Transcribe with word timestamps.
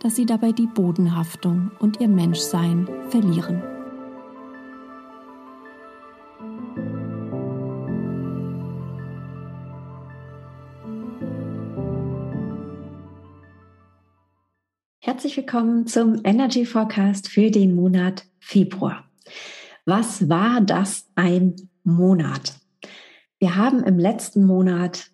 dass 0.00 0.14
sie 0.14 0.26
dabei 0.26 0.52
die 0.52 0.66
Bodenhaftung 0.66 1.72
und 1.80 2.00
ihr 2.00 2.08
Menschsein 2.08 2.88
verlieren. 3.08 3.62
Herzlich 15.00 15.36
willkommen 15.36 15.86
zum 15.86 16.20
Energy 16.22 16.64
Forecast 16.64 17.28
für 17.28 17.50
den 17.50 17.74
Monat 17.74 18.24
Februar. 18.38 19.10
Was 19.84 20.28
war 20.28 20.60
das 20.60 21.08
ein 21.16 21.56
Monat? 21.82 22.54
Wir 23.40 23.56
haben 23.56 23.82
im 23.82 23.98
letzten 23.98 24.44
Monat 24.44 25.10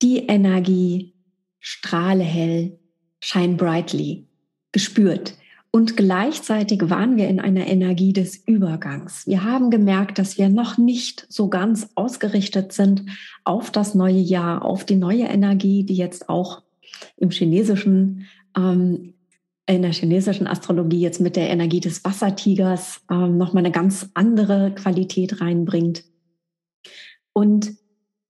die 0.00 0.26
Energie 0.26 1.14
strahle 1.58 2.22
hell, 2.22 2.78
shine 3.20 3.56
brightly 3.56 4.27
gespürt. 4.72 5.34
Und 5.70 5.96
gleichzeitig 5.96 6.80
waren 6.88 7.16
wir 7.16 7.28
in 7.28 7.40
einer 7.40 7.66
Energie 7.66 8.14
des 8.14 8.36
Übergangs. 8.36 9.26
Wir 9.26 9.44
haben 9.44 9.70
gemerkt, 9.70 10.18
dass 10.18 10.38
wir 10.38 10.48
noch 10.48 10.78
nicht 10.78 11.26
so 11.28 11.48
ganz 11.48 11.90
ausgerichtet 11.94 12.72
sind 12.72 13.04
auf 13.44 13.70
das 13.70 13.94
neue 13.94 14.18
Jahr, 14.18 14.64
auf 14.64 14.84
die 14.84 14.96
neue 14.96 15.24
Energie, 15.24 15.84
die 15.84 15.94
jetzt 15.94 16.30
auch 16.30 16.62
im 17.18 17.30
chinesischen, 17.30 18.26
ähm, 18.56 19.12
in 19.66 19.82
der 19.82 19.92
chinesischen 19.92 20.46
Astrologie 20.46 21.00
jetzt 21.00 21.20
mit 21.20 21.36
der 21.36 21.50
Energie 21.50 21.80
des 21.80 22.02
Wassertigers 22.02 23.02
ähm, 23.10 23.36
nochmal 23.36 23.62
eine 23.62 23.72
ganz 23.72 24.08
andere 24.14 24.74
Qualität 24.74 25.42
reinbringt. 25.42 26.02
Und 27.34 27.74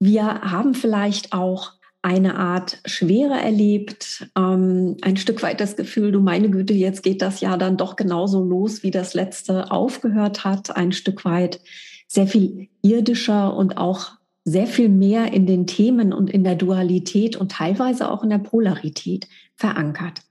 wir 0.00 0.24
haben 0.24 0.74
vielleicht 0.74 1.32
auch 1.32 1.77
eine 2.02 2.36
Art 2.36 2.80
Schwere 2.84 3.34
erlebt, 3.34 4.28
ähm, 4.36 4.96
ein 5.02 5.16
Stück 5.16 5.42
weit 5.42 5.60
das 5.60 5.76
Gefühl, 5.76 6.12
du 6.12 6.20
meine 6.20 6.48
Güte, 6.50 6.72
jetzt 6.72 7.02
geht 7.02 7.22
das 7.22 7.40
Jahr 7.40 7.58
dann 7.58 7.76
doch 7.76 7.96
genauso 7.96 8.42
los, 8.42 8.82
wie 8.82 8.90
das 8.90 9.14
letzte 9.14 9.70
aufgehört 9.70 10.44
hat, 10.44 10.76
ein 10.76 10.92
Stück 10.92 11.24
weit 11.24 11.60
sehr 12.06 12.26
viel 12.26 12.68
irdischer 12.82 13.54
und 13.54 13.76
auch 13.76 14.12
sehr 14.44 14.66
viel 14.66 14.88
mehr 14.88 15.32
in 15.32 15.46
den 15.46 15.66
Themen 15.66 16.12
und 16.12 16.30
in 16.30 16.44
der 16.44 16.54
Dualität 16.54 17.36
und 17.36 17.52
teilweise 17.52 18.10
auch 18.10 18.22
in 18.22 18.30
der 18.30 18.38
Polarität 18.38 19.28
verankert. 19.56 20.22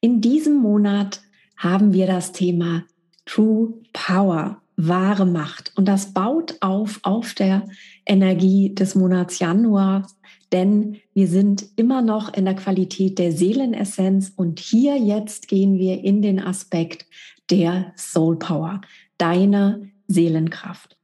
In 0.00 0.20
diesem 0.20 0.56
Monat 0.56 1.22
haben 1.56 1.92
wir 1.92 2.06
das 2.06 2.32
Thema 2.32 2.84
True 3.24 3.74
Power, 3.92 4.60
wahre 4.76 5.26
Macht. 5.26 5.72
Und 5.76 5.86
das 5.88 6.12
baut 6.12 6.56
auf 6.60 7.00
auf 7.02 7.34
der 7.34 7.68
Energie 8.06 8.74
des 8.74 8.94
Monats 8.94 9.38
Januar 9.38 10.06
denn 10.52 10.96
wir 11.14 11.28
sind 11.28 11.64
immer 11.76 12.02
noch 12.02 12.32
in 12.34 12.44
der 12.44 12.54
Qualität 12.54 13.18
der 13.18 13.32
Seelenessenz 13.32 14.32
und 14.34 14.58
hier 14.58 14.96
jetzt 14.96 15.48
gehen 15.48 15.78
wir 15.78 16.02
in 16.02 16.22
den 16.22 16.40
Aspekt 16.40 17.06
der 17.50 17.92
Soul 17.96 18.38
Power, 18.38 18.80
deiner 19.18 19.80
Seelenkraft. 20.06 20.96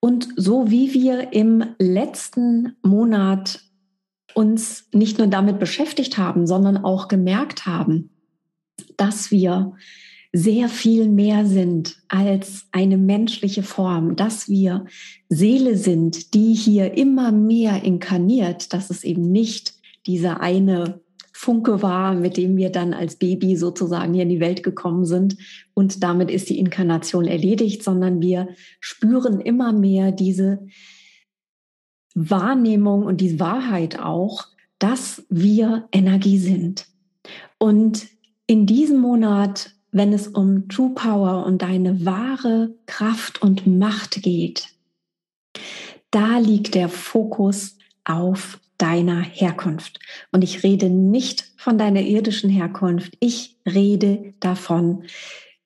Und 0.00 0.28
so 0.36 0.70
wie 0.70 0.94
wir 0.94 1.32
im 1.32 1.64
letzten 1.78 2.76
Monat 2.82 3.60
uns 4.34 4.88
nicht 4.92 5.18
nur 5.18 5.26
damit 5.26 5.58
beschäftigt 5.58 6.18
haben, 6.18 6.46
sondern 6.46 6.76
auch 6.76 7.08
gemerkt 7.08 7.66
haben, 7.66 8.10
dass 8.96 9.30
wir 9.30 9.72
sehr 10.32 10.68
viel 10.68 11.08
mehr 11.08 11.46
sind 11.46 11.96
als 12.08 12.66
eine 12.70 12.98
menschliche 12.98 13.62
Form, 13.62 14.16
dass 14.16 14.48
wir 14.48 14.84
Seele 15.28 15.76
sind, 15.76 16.34
die 16.34 16.52
hier 16.52 16.96
immer 16.96 17.32
mehr 17.32 17.82
inkarniert, 17.82 18.72
dass 18.72 18.90
es 18.90 19.04
eben 19.04 19.32
nicht 19.32 19.74
dieser 20.06 20.40
eine 20.40 21.00
Funke 21.32 21.82
war, 21.82 22.14
mit 22.14 22.36
dem 22.36 22.56
wir 22.56 22.70
dann 22.70 22.92
als 22.92 23.16
Baby 23.16 23.56
sozusagen 23.56 24.12
hier 24.12 24.24
in 24.24 24.28
die 24.28 24.40
Welt 24.40 24.62
gekommen 24.62 25.04
sind 25.04 25.36
und 25.72 26.02
damit 26.02 26.30
ist 26.30 26.48
die 26.50 26.58
Inkarnation 26.58 27.26
erledigt, 27.26 27.82
sondern 27.84 28.20
wir 28.20 28.48
spüren 28.80 29.40
immer 29.40 29.72
mehr 29.72 30.10
diese 30.10 30.66
Wahrnehmung 32.14 33.04
und 33.04 33.20
die 33.20 33.38
Wahrheit 33.38 34.00
auch, 34.00 34.48
dass 34.80 35.24
wir 35.28 35.88
Energie 35.92 36.38
sind. 36.38 36.86
Und 37.58 38.08
in 38.46 38.66
diesem 38.66 38.98
Monat 38.98 39.77
wenn 39.90 40.12
es 40.12 40.28
um 40.28 40.68
True 40.68 40.90
Power 40.94 41.46
und 41.46 41.62
deine 41.62 42.04
wahre 42.04 42.74
Kraft 42.86 43.42
und 43.42 43.66
Macht 43.66 44.22
geht, 44.22 44.68
da 46.10 46.38
liegt 46.38 46.74
der 46.74 46.88
Fokus 46.88 47.76
auf 48.04 48.60
deiner 48.78 49.20
Herkunft. 49.20 49.98
Und 50.32 50.44
ich 50.44 50.62
rede 50.62 50.88
nicht 50.88 51.52
von 51.56 51.78
deiner 51.78 52.00
irdischen 52.00 52.48
Herkunft, 52.48 53.16
ich 53.20 53.56
rede 53.66 54.34
davon, 54.40 55.04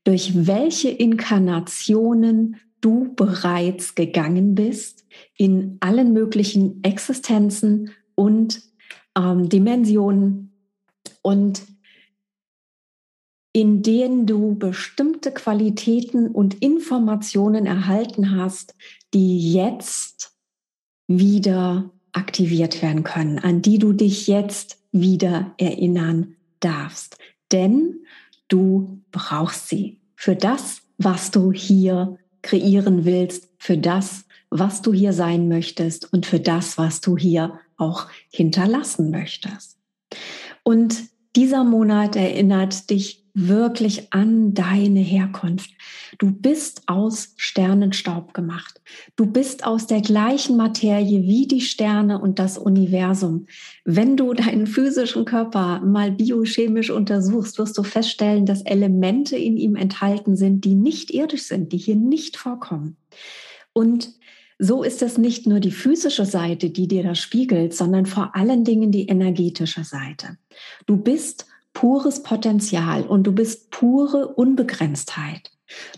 durch 0.04 0.46
welche 0.46 0.88
Inkarnationen 0.88 2.56
du 2.80 3.14
bereits 3.14 3.94
gegangen 3.94 4.54
bist 4.54 5.06
in 5.36 5.76
allen 5.80 6.12
möglichen 6.12 6.82
Existenzen 6.82 7.90
und 8.14 8.62
ähm, 9.16 9.48
Dimensionen 9.48 10.52
und 11.22 11.62
in 13.52 13.82
denen 13.82 14.26
du 14.26 14.54
bestimmte 14.54 15.32
Qualitäten 15.32 16.28
und 16.28 16.54
Informationen 16.62 17.66
erhalten 17.66 18.36
hast, 18.36 18.74
die 19.12 19.52
jetzt 19.52 20.32
wieder 21.06 21.90
aktiviert 22.12 22.82
werden 22.82 23.04
können, 23.04 23.38
an 23.38 23.62
die 23.62 23.78
du 23.78 23.92
dich 23.92 24.26
jetzt 24.26 24.78
wieder 24.92 25.54
erinnern 25.58 26.36
darfst. 26.60 27.18
Denn 27.50 28.04
du 28.48 29.02
brauchst 29.10 29.68
sie 29.68 30.00
für 30.14 30.36
das, 30.36 30.82
was 30.98 31.30
du 31.30 31.52
hier 31.52 32.18
kreieren 32.42 33.04
willst, 33.04 33.48
für 33.58 33.76
das, 33.76 34.24
was 34.50 34.82
du 34.82 34.92
hier 34.92 35.12
sein 35.12 35.48
möchtest 35.48 36.12
und 36.12 36.26
für 36.26 36.40
das, 36.40 36.78
was 36.78 37.00
du 37.00 37.16
hier 37.16 37.58
auch 37.76 38.08
hinterlassen 38.30 39.10
möchtest. 39.10 39.78
Und 40.62 41.04
dieser 41.36 41.64
Monat 41.64 42.16
erinnert 42.16 42.90
dich 42.90 43.22
wirklich 43.34 44.12
an 44.12 44.52
deine 44.52 45.00
Herkunft. 45.00 45.70
Du 46.18 46.30
bist 46.30 46.82
aus 46.86 47.32
Sternenstaub 47.38 48.34
gemacht. 48.34 48.82
Du 49.16 49.24
bist 49.24 49.64
aus 49.64 49.86
der 49.86 50.02
gleichen 50.02 50.56
Materie 50.58 51.22
wie 51.22 51.46
die 51.46 51.62
Sterne 51.62 52.20
und 52.20 52.38
das 52.38 52.58
Universum. 52.58 53.46
Wenn 53.84 54.18
du 54.18 54.34
deinen 54.34 54.66
physischen 54.66 55.24
Körper 55.24 55.80
mal 55.80 56.12
biochemisch 56.12 56.90
untersuchst, 56.90 57.58
wirst 57.58 57.78
du 57.78 57.82
feststellen, 57.82 58.44
dass 58.44 58.62
Elemente 58.62 59.36
in 59.36 59.56
ihm 59.56 59.76
enthalten 59.76 60.36
sind, 60.36 60.66
die 60.66 60.74
nicht 60.74 61.10
irdisch 61.10 61.44
sind, 61.44 61.72
die 61.72 61.78
hier 61.78 61.96
nicht 61.96 62.36
vorkommen. 62.36 62.96
Und 63.72 64.10
so 64.58 64.82
ist 64.82 65.02
es 65.02 65.18
nicht 65.18 65.46
nur 65.46 65.60
die 65.60 65.70
physische 65.70 66.24
Seite, 66.24 66.70
die 66.70 66.88
dir 66.88 67.02
das 67.02 67.18
spiegelt, 67.18 67.74
sondern 67.74 68.06
vor 68.06 68.34
allen 68.34 68.64
Dingen 68.64 68.92
die 68.92 69.06
energetische 69.06 69.84
Seite. 69.84 70.38
Du 70.86 70.96
bist 70.96 71.46
pures 71.72 72.22
Potenzial 72.22 73.02
und 73.02 73.24
du 73.24 73.32
bist 73.32 73.70
pure 73.70 74.28
Unbegrenztheit. 74.28 75.50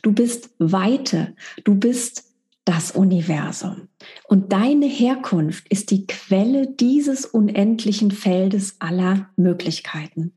Du 0.02 0.12
bist 0.12 0.50
Weite, 0.58 1.34
du 1.64 1.74
bist 1.74 2.24
das 2.64 2.92
Universum. 2.92 3.88
Und 4.28 4.52
deine 4.52 4.86
Herkunft 4.86 5.68
ist 5.68 5.90
die 5.90 6.06
Quelle 6.06 6.66
dieses 6.68 7.26
unendlichen 7.26 8.10
Feldes 8.10 8.76
aller 8.78 9.28
Möglichkeiten. 9.36 10.32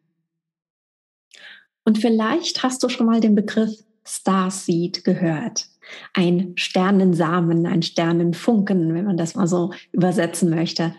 Und 1.86 2.00
vielleicht 2.00 2.64
hast 2.64 2.84
du 2.84 2.90
schon 2.90 3.06
mal 3.06 3.22
den 3.22 3.36
Begriff 3.36 3.72
Starseed 4.08 5.04
gehört. 5.04 5.68
Ein 6.14 6.54
Sternensamen, 6.56 7.66
ein 7.66 7.82
Sternenfunken, 7.82 8.94
wenn 8.94 9.06
man 9.06 9.18
das 9.18 9.36
mal 9.36 9.48
so 9.48 9.72
übersetzen 9.92 10.50
möchte. 10.50 10.94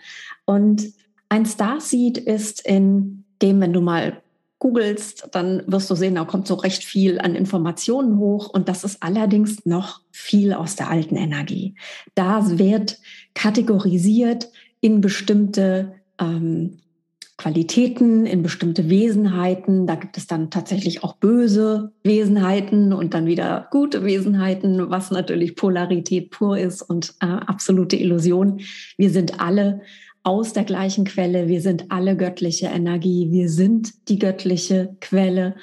Und 0.44 0.93
ein 1.28 1.46
Starseed 1.46 2.19
ist 2.19 2.66
in 2.66 3.25
dem, 3.43 3.60
wenn 3.60 3.72
du 3.72 3.81
mal 3.81 4.22
googelst, 4.58 5.28
dann 5.32 5.62
wirst 5.66 5.88
du 5.90 5.94
sehen, 5.94 6.16
da 6.16 6.25
kommt 6.25 6.49
so 6.49 6.55
recht 6.55 6.82
viel 6.82 7.20
an 7.20 7.34
Informationen 7.34 8.19
hoch 8.19 8.49
und 8.49 8.69
das 8.69 8.82
ist 8.82 9.02
allerdings 9.02 9.64
noch 9.64 10.00
viel 10.10 10.52
aus 10.52 10.75
der 10.75 10.90
alten 10.90 11.16
Energie. 11.16 11.75
Da 12.14 12.58
wird 12.58 12.99
kategorisiert 13.34 14.50
in 14.81 15.00
bestimmte 15.00 15.94
ähm, 16.20 16.78
Qualitäten, 17.38 18.26
in 18.26 18.43
bestimmte 18.43 18.90
Wesenheiten. 18.90 19.87
Da 19.87 19.94
gibt 19.94 20.17
es 20.17 20.26
dann 20.26 20.50
tatsächlich 20.50 21.05
auch 21.05 21.14
böse 21.14 21.93
Wesenheiten 22.02 22.93
und 22.93 23.14
dann 23.14 23.26
wieder 23.26 23.69
gute 23.70 24.05
Wesenheiten, 24.05 24.90
was 24.90 25.12
natürlich 25.12 25.55
Polarität 25.55 26.31
pur 26.31 26.58
ist 26.58 26.82
und 26.82 27.14
äh, 27.20 27.26
absolute 27.26 27.94
Illusion. 27.94 28.61
Wir 28.96 29.11
sind 29.11 29.40
alle 29.40 29.82
aus 30.25 30.52
der 30.52 30.64
gleichen 30.64 31.05
Quelle. 31.05 31.46
Wir 31.46 31.61
sind 31.61 31.93
alle 31.93 32.17
göttliche 32.17 32.67
Energie. 32.67 33.31
Wir 33.31 33.49
sind 33.49 34.08
die 34.08 34.19
göttliche 34.19 34.96
Quelle. 35.00 35.55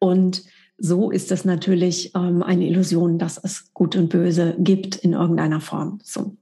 Und 0.00 0.42
so 0.78 1.12
ist 1.12 1.30
es 1.30 1.44
natürlich 1.44 2.12
ähm, 2.16 2.42
eine 2.42 2.66
Illusion, 2.66 3.18
dass 3.18 3.38
es 3.38 3.72
Gut 3.72 3.94
und 3.94 4.08
Böse 4.08 4.56
gibt 4.58 4.96
in 4.96 5.12
irgendeiner 5.12 5.60
Form. 5.60 6.00
So. 6.02 6.36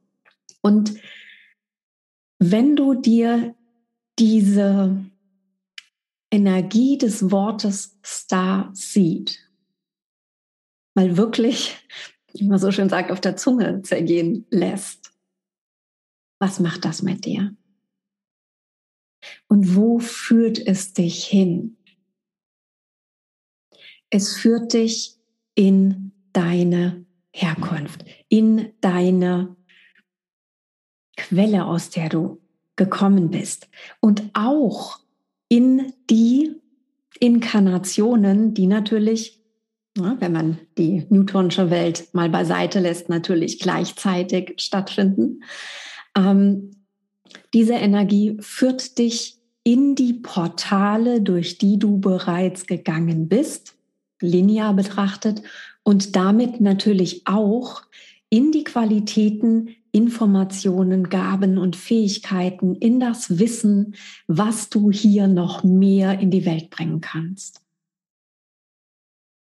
Und 0.62 0.94
wenn 2.38 2.74
du 2.74 2.94
dir 2.94 3.54
diese 4.18 5.04
Energie 6.30 6.98
des 6.98 7.30
Wortes 7.30 7.98
Star 8.04 8.70
Seed 8.74 9.38
mal 10.94 11.16
wirklich, 11.16 11.76
wie 12.32 12.46
man 12.46 12.58
so 12.58 12.72
schön 12.72 12.88
sagt, 12.88 13.10
auf 13.10 13.20
der 13.20 13.36
Zunge 13.36 13.82
zergehen 13.82 14.46
lässt, 14.50 15.12
was 16.40 16.60
macht 16.60 16.84
das 16.84 17.02
mit 17.02 17.24
dir? 17.24 17.56
Und 19.48 19.74
wo 19.74 19.98
führt 19.98 20.58
es 20.58 20.92
dich 20.92 21.24
hin? 21.24 21.78
Es 24.10 24.36
führt 24.36 24.72
dich 24.72 25.18
in 25.54 26.12
deine 26.32 27.06
Herkunft, 27.32 28.04
in 28.28 28.72
deine 28.80 29.56
Quelle, 31.16 31.66
aus 31.66 31.90
der 31.90 32.08
du 32.08 32.40
gekommen 32.78 33.28
bist 33.28 33.68
und 34.00 34.22
auch 34.32 34.98
in 35.50 35.92
die 36.08 36.56
Inkarnationen, 37.20 38.54
die 38.54 38.66
natürlich, 38.66 39.42
wenn 39.94 40.32
man 40.32 40.58
die 40.78 41.04
Newtonsche 41.10 41.70
Welt 41.70 42.08
mal 42.12 42.30
beiseite 42.30 42.80
lässt, 42.80 43.10
natürlich 43.10 43.58
gleichzeitig 43.58 44.54
stattfinden. 44.58 45.42
Ähm, 46.16 46.70
diese 47.52 47.74
Energie 47.74 48.38
führt 48.40 48.98
dich 48.98 49.38
in 49.64 49.94
die 49.94 50.14
Portale, 50.14 51.20
durch 51.20 51.58
die 51.58 51.78
du 51.78 51.98
bereits 51.98 52.66
gegangen 52.66 53.28
bist, 53.28 53.74
linear 54.20 54.72
betrachtet, 54.74 55.42
und 55.82 56.16
damit 56.16 56.60
natürlich 56.60 57.26
auch 57.26 57.82
in 58.30 58.52
die 58.52 58.64
Qualitäten, 58.64 59.74
Informationen, 59.98 61.08
Gaben 61.08 61.58
und 61.58 61.74
Fähigkeiten, 61.74 62.76
in 62.76 63.00
das 63.00 63.40
Wissen, 63.40 63.96
was 64.28 64.70
du 64.70 64.92
hier 64.92 65.26
noch 65.26 65.64
mehr 65.64 66.20
in 66.20 66.30
die 66.30 66.46
Welt 66.46 66.70
bringen 66.70 67.00
kannst. 67.00 67.64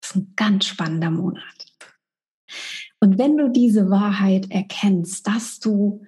Das 0.00 0.10
ist 0.12 0.16
ein 0.16 0.32
ganz 0.36 0.66
spannender 0.66 1.10
Monat. 1.10 1.42
Und 3.00 3.18
wenn 3.18 3.36
du 3.36 3.50
diese 3.50 3.90
Wahrheit 3.90 4.52
erkennst, 4.52 5.26
dass 5.26 5.58
du 5.58 6.04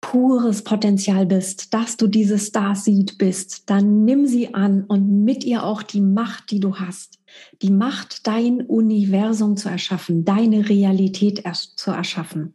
pures 0.00 0.64
Potenzial 0.64 1.26
bist, 1.26 1.74
dass 1.74 1.98
du 1.98 2.06
diese 2.06 2.38
Starseed 2.38 3.18
bist, 3.18 3.68
dann 3.68 4.06
nimm 4.06 4.26
sie 4.26 4.54
an 4.54 4.84
und 4.84 5.24
mit 5.24 5.44
ihr 5.44 5.62
auch 5.62 5.82
die 5.82 6.00
Macht, 6.00 6.50
die 6.50 6.60
du 6.60 6.76
hast. 6.76 7.18
Die 7.62 7.70
Macht, 7.70 8.26
dein 8.26 8.60
Universum 8.60 9.56
zu 9.56 9.68
erschaffen, 9.68 10.24
deine 10.24 10.68
Realität 10.68 11.42
zu 11.76 11.90
erschaffen. 11.90 12.54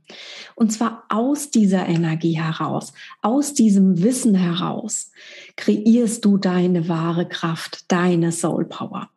Und 0.55 0.71
zwar 0.71 1.05
aus 1.09 1.49
dieser 1.49 1.87
Energie 1.87 2.39
heraus, 2.39 2.93
aus 3.21 3.53
diesem 3.53 4.03
Wissen 4.03 4.35
heraus, 4.35 5.11
kreierst 5.55 6.23
du 6.25 6.37
deine 6.37 6.87
wahre 6.87 7.27
Kraft, 7.27 7.91
deine 7.91 8.31
Soul 8.31 8.65
Power. 8.65 9.09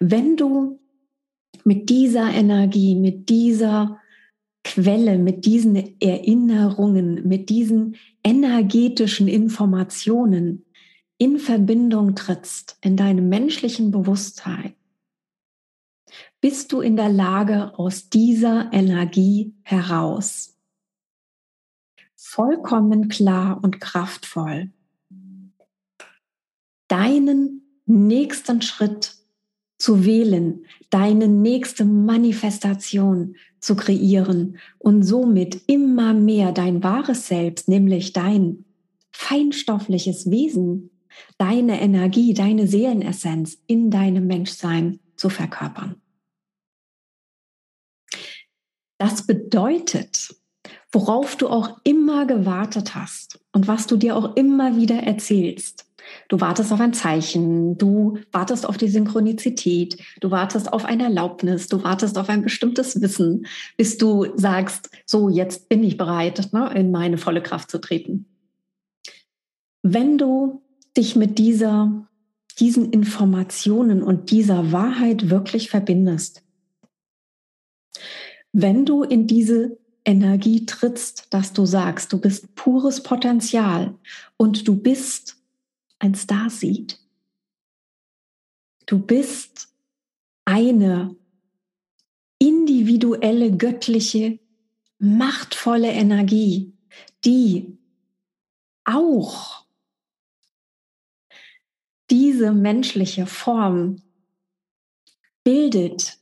Wenn 0.00 0.36
du 0.36 0.78
mit 1.64 1.88
dieser 1.90 2.32
Energie, 2.32 2.94
mit 2.94 3.28
dieser 3.28 3.98
Quelle, 4.64 5.18
mit 5.18 5.44
diesen 5.44 6.00
Erinnerungen, 6.00 7.26
mit 7.26 7.50
diesen 7.50 7.96
energetischen 8.22 9.26
Informationen 9.26 10.64
in 11.18 11.38
Verbindung 11.38 12.14
trittst, 12.14 12.78
in 12.80 12.96
deinem 12.96 13.28
menschlichen 13.28 13.90
Bewusstsein, 13.90 14.74
bist 16.40 16.72
du 16.72 16.80
in 16.80 16.96
der 16.96 17.08
Lage, 17.08 17.78
aus 17.78 18.08
dieser 18.08 18.72
Energie 18.72 19.54
heraus 19.62 20.56
vollkommen 22.16 23.08
klar 23.08 23.58
und 23.62 23.80
kraftvoll 23.80 24.70
deinen 26.92 27.62
nächsten 27.86 28.60
Schritt 28.60 29.14
zu 29.78 30.04
wählen, 30.04 30.66
deine 30.90 31.26
nächste 31.26 31.86
Manifestation 31.86 33.36
zu 33.60 33.76
kreieren 33.76 34.58
und 34.78 35.02
somit 35.02 35.62
immer 35.68 36.12
mehr 36.12 36.52
dein 36.52 36.82
wahres 36.82 37.28
Selbst, 37.28 37.66
nämlich 37.66 38.12
dein 38.12 38.66
feinstoffliches 39.10 40.30
Wesen, 40.30 40.90
deine 41.38 41.80
Energie, 41.80 42.34
deine 42.34 42.66
Seelenessenz 42.66 43.56
in 43.66 43.90
deinem 43.90 44.26
Menschsein 44.26 45.00
zu 45.16 45.30
verkörpern. 45.30 46.01
Das 49.02 49.26
bedeutet, 49.26 50.32
worauf 50.92 51.34
du 51.34 51.48
auch 51.48 51.80
immer 51.82 52.24
gewartet 52.24 52.94
hast 52.94 53.40
und 53.50 53.66
was 53.66 53.88
du 53.88 53.96
dir 53.96 54.16
auch 54.16 54.36
immer 54.36 54.76
wieder 54.76 54.94
erzählst, 54.94 55.86
Du 56.28 56.40
wartest 56.40 56.72
auf 56.72 56.80
ein 56.80 56.92
Zeichen, 56.92 57.78
du 57.78 58.18
wartest 58.32 58.66
auf 58.66 58.76
die 58.76 58.88
Synchronizität, 58.88 59.98
du 60.20 60.32
wartest 60.32 60.72
auf 60.72 60.84
eine 60.84 61.04
Erlaubnis, 61.04 61.68
du 61.68 61.84
wartest 61.84 62.18
auf 62.18 62.28
ein 62.28 62.42
bestimmtes 62.42 63.00
Wissen, 63.00 63.46
bis 63.76 63.98
du 63.98 64.26
sagst, 64.34 64.90
so, 65.06 65.28
jetzt 65.28 65.68
bin 65.68 65.84
ich 65.84 65.96
bereit, 65.96 66.52
ne, 66.52 66.72
in 66.74 66.90
meine 66.90 67.18
volle 67.18 67.40
Kraft 67.40 67.70
zu 67.70 67.80
treten. 67.80 68.26
Wenn 69.82 70.18
du 70.18 70.62
dich 70.96 71.14
mit 71.14 71.38
dieser, 71.38 72.08
diesen 72.58 72.92
Informationen 72.92 74.02
und 74.02 74.32
dieser 74.32 74.72
Wahrheit 74.72 75.30
wirklich 75.30 75.70
verbindest, 75.70 76.42
wenn 78.52 78.84
du 78.84 79.02
in 79.02 79.26
diese 79.26 79.78
Energie 80.04 80.66
trittst, 80.66 81.32
dass 81.32 81.52
du 81.52 81.64
sagst, 81.64 82.12
du 82.12 82.20
bist 82.20 82.54
pures 82.54 83.02
Potenzial 83.02 83.98
und 84.36 84.66
du 84.68 84.76
bist 84.76 85.36
ein 85.98 86.14
Starseed. 86.14 86.98
Du 88.86 88.98
bist 88.98 89.68
eine 90.44 91.16
individuelle, 92.38 93.56
göttliche, 93.56 94.40
machtvolle 94.98 95.90
Energie, 95.92 96.72
die 97.24 97.78
auch 98.84 99.64
diese 102.10 102.52
menschliche 102.52 103.26
Form 103.26 104.02
bildet, 105.44 106.18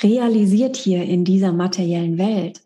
realisiert 0.00 0.76
hier 0.76 1.04
in 1.04 1.24
dieser 1.24 1.52
materiellen 1.52 2.18
Welt, 2.18 2.62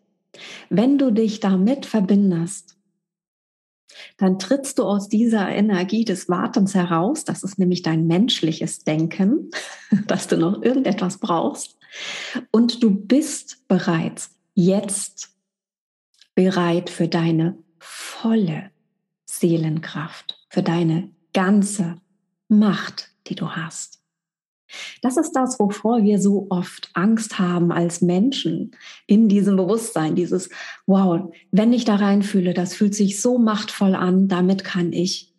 wenn 0.69 0.97
du 0.97 1.11
dich 1.11 1.39
damit 1.39 1.85
verbindest, 1.85 2.77
dann 4.17 4.39
trittst 4.39 4.79
du 4.79 4.83
aus 4.83 5.09
dieser 5.09 5.49
Energie 5.49 6.05
des 6.05 6.29
Wartens 6.29 6.75
heraus. 6.75 7.23
Das 7.23 7.43
ist 7.43 7.57
nämlich 7.57 7.81
dein 7.81 8.07
menschliches 8.07 8.83
Denken, 8.83 9.49
dass 10.07 10.27
du 10.27 10.37
noch 10.37 10.61
irgendetwas 10.61 11.17
brauchst. 11.17 11.77
Und 12.51 12.83
du 12.83 12.91
bist 12.91 13.67
bereits 13.67 14.31
jetzt 14.53 15.31
bereit 16.35 16.89
für 16.89 17.07
deine 17.07 17.57
volle 17.79 18.69
Seelenkraft, 19.25 20.45
für 20.49 20.63
deine 20.63 21.09
ganze 21.33 21.95
Macht, 22.47 23.11
die 23.27 23.35
du 23.35 23.51
hast. 23.51 24.01
Das 25.01 25.17
ist 25.17 25.31
das, 25.33 25.59
wovor 25.59 26.03
wir 26.03 26.19
so 26.19 26.47
oft 26.49 26.89
Angst 26.93 27.39
haben 27.39 27.71
als 27.71 28.01
Menschen 28.01 28.75
in 29.05 29.29
diesem 29.29 29.55
Bewusstsein. 29.55 30.15
Dieses, 30.15 30.49
wow, 30.85 31.31
wenn 31.51 31.73
ich 31.73 31.85
da 31.85 31.95
reinfühle, 31.95 32.53
das 32.53 32.73
fühlt 32.73 32.95
sich 32.95 33.21
so 33.21 33.37
machtvoll 33.37 33.95
an, 33.95 34.27
damit 34.27 34.63
kann 34.63 34.93
ich 34.93 35.33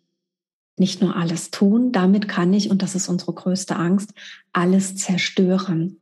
nicht 0.77 1.01
nur 1.01 1.15
alles 1.15 1.51
tun, 1.51 1.91
damit 1.91 2.27
kann 2.27 2.53
ich, 2.53 2.69
und 2.69 2.81
das 2.81 2.95
ist 2.95 3.09
unsere 3.09 3.33
größte 3.33 3.75
Angst, 3.75 4.13
alles 4.53 4.95
zerstören. 4.95 5.97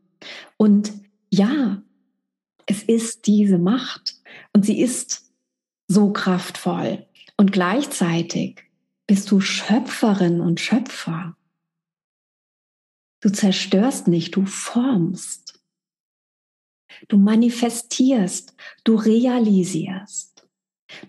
Und 0.55 0.93
ja, 1.31 1.81
es 2.67 2.84
ist 2.84 3.27
diese 3.27 3.57
Macht 3.57 4.15
und 4.53 4.65
sie 4.65 4.79
ist 4.79 5.31
so 5.88 6.12
kraftvoll. 6.12 7.05
Und 7.38 7.51
gleichzeitig 7.51 8.63
bist 9.07 9.31
du 9.31 9.39
Schöpferin 9.39 10.41
und 10.41 10.60
Schöpfer. 10.60 11.36
Du 13.27 13.34
zerstörst 13.34 14.07
nicht, 14.07 14.38
du 14.38 14.46
formst. 14.46 15.62
Du 17.10 17.17
manifestierst, 17.17 18.55
du 18.86 18.96
realisierst. 18.96 20.48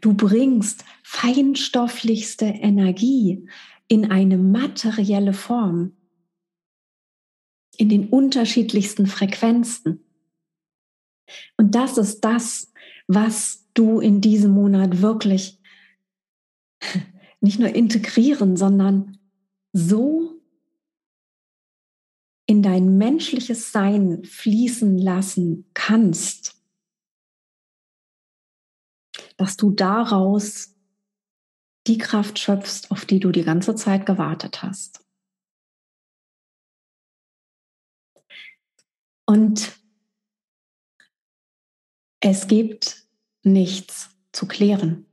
Du 0.01 0.15
bringst 0.15 0.85
feinstofflichste 1.05 2.47
Energie 2.47 3.49
in 3.87 4.11
eine 4.11 4.37
materielle 4.37 5.33
Form, 5.33 5.97
in 7.77 7.89
den 7.89 8.09
unterschiedlichsten 8.09 9.07
Frequenzen. 9.07 10.05
Und 11.57 11.77
das 11.77 11.99
ist 11.99 12.23
das, 12.23 12.73
was 13.07 13.69
du 13.75 14.01
in 14.01 14.21
diesem 14.21 14.51
Monat 14.51 15.03
wirklich 15.03 15.61
nicht 17.41 17.61
nur 17.61 17.73
integrieren, 17.73 18.57
sondern 18.57 19.19
so 19.73 20.28
in 22.49 22.63
dein 22.63 22.97
menschliches 22.97 23.73
Sein 23.73 24.25
fließen 24.25 24.97
lassen 24.97 25.71
kannst, 25.75 26.57
dass 29.37 29.59
du 29.59 29.71
daraus 29.71 30.75
die 31.87 31.99
Kraft 31.99 32.39
schöpfst, 32.39 32.91
auf 32.91 33.05
die 33.05 33.21
du 33.21 33.33
die 33.33 33.45
ganze 33.45 33.75
Zeit 33.75 34.07
gewartet 34.07 34.63
hast. 34.63 35.05
Und 39.27 39.79
es 42.21 42.49
gibt 42.49 43.07
nichts 43.43 44.09
zu 44.33 44.49
klären. 44.49 45.05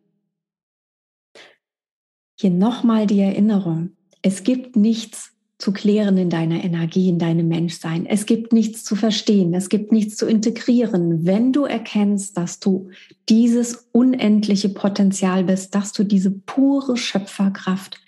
Hier 2.39 2.49
nochmal 2.49 3.07
die 3.07 3.19
Erinnerung. 3.19 3.97
Es 4.21 4.43
gibt 4.43 4.77
nichts 4.77 5.34
zu 5.57 5.71
klären 5.71 6.17
in 6.17 6.29
deiner 6.29 6.63
Energie, 6.63 7.07
in 7.07 7.17
deinem 7.17 7.47
Menschsein. 7.47 8.05
Es 8.05 8.25
gibt 8.25 8.51
nichts 8.51 8.83
zu 8.83 8.95
verstehen, 8.95 9.53
es 9.53 9.69
gibt 9.69 9.91
nichts 9.91 10.17
zu 10.17 10.25
integrieren, 10.25 11.25
wenn 11.25 11.53
du 11.53 11.63
erkennst, 11.63 12.37
dass 12.37 12.59
du 12.59 12.89
dieses 13.29 13.87
unendliche 13.93 14.69
Potenzial 14.69 15.45
bist, 15.45 15.73
dass 15.73 15.93
du 15.93 16.03
diese 16.03 16.31
pure 16.31 16.97
Schöpferkraft 16.97 18.01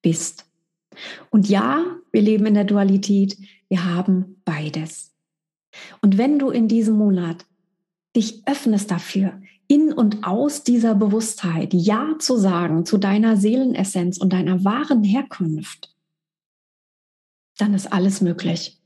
bist. 0.00 0.46
Und 1.30 1.48
ja, 1.48 1.84
wir 2.12 2.22
leben 2.22 2.46
in 2.46 2.54
der 2.54 2.64
Dualität, 2.64 3.36
wir 3.68 3.84
haben 3.84 4.36
beides. 4.44 5.12
Und 6.02 6.18
wenn 6.18 6.38
du 6.38 6.50
in 6.50 6.68
diesem 6.68 6.96
Monat 6.96 7.46
dich 8.14 8.42
öffnest 8.46 8.90
dafür, 8.90 9.40
in 9.66 9.92
und 9.92 10.24
aus 10.24 10.64
dieser 10.64 10.94
Bewusstheit 10.94 11.72
Ja 11.72 12.16
zu 12.18 12.36
sagen 12.36 12.84
zu 12.84 12.98
deiner 12.98 13.38
Seelenessenz 13.38 14.18
und 14.18 14.32
deiner 14.34 14.64
wahren 14.64 15.02
Herkunft, 15.02 15.91
dann 17.58 17.74
ist 17.74 17.92
alles 17.92 18.20
möglich. 18.20 18.80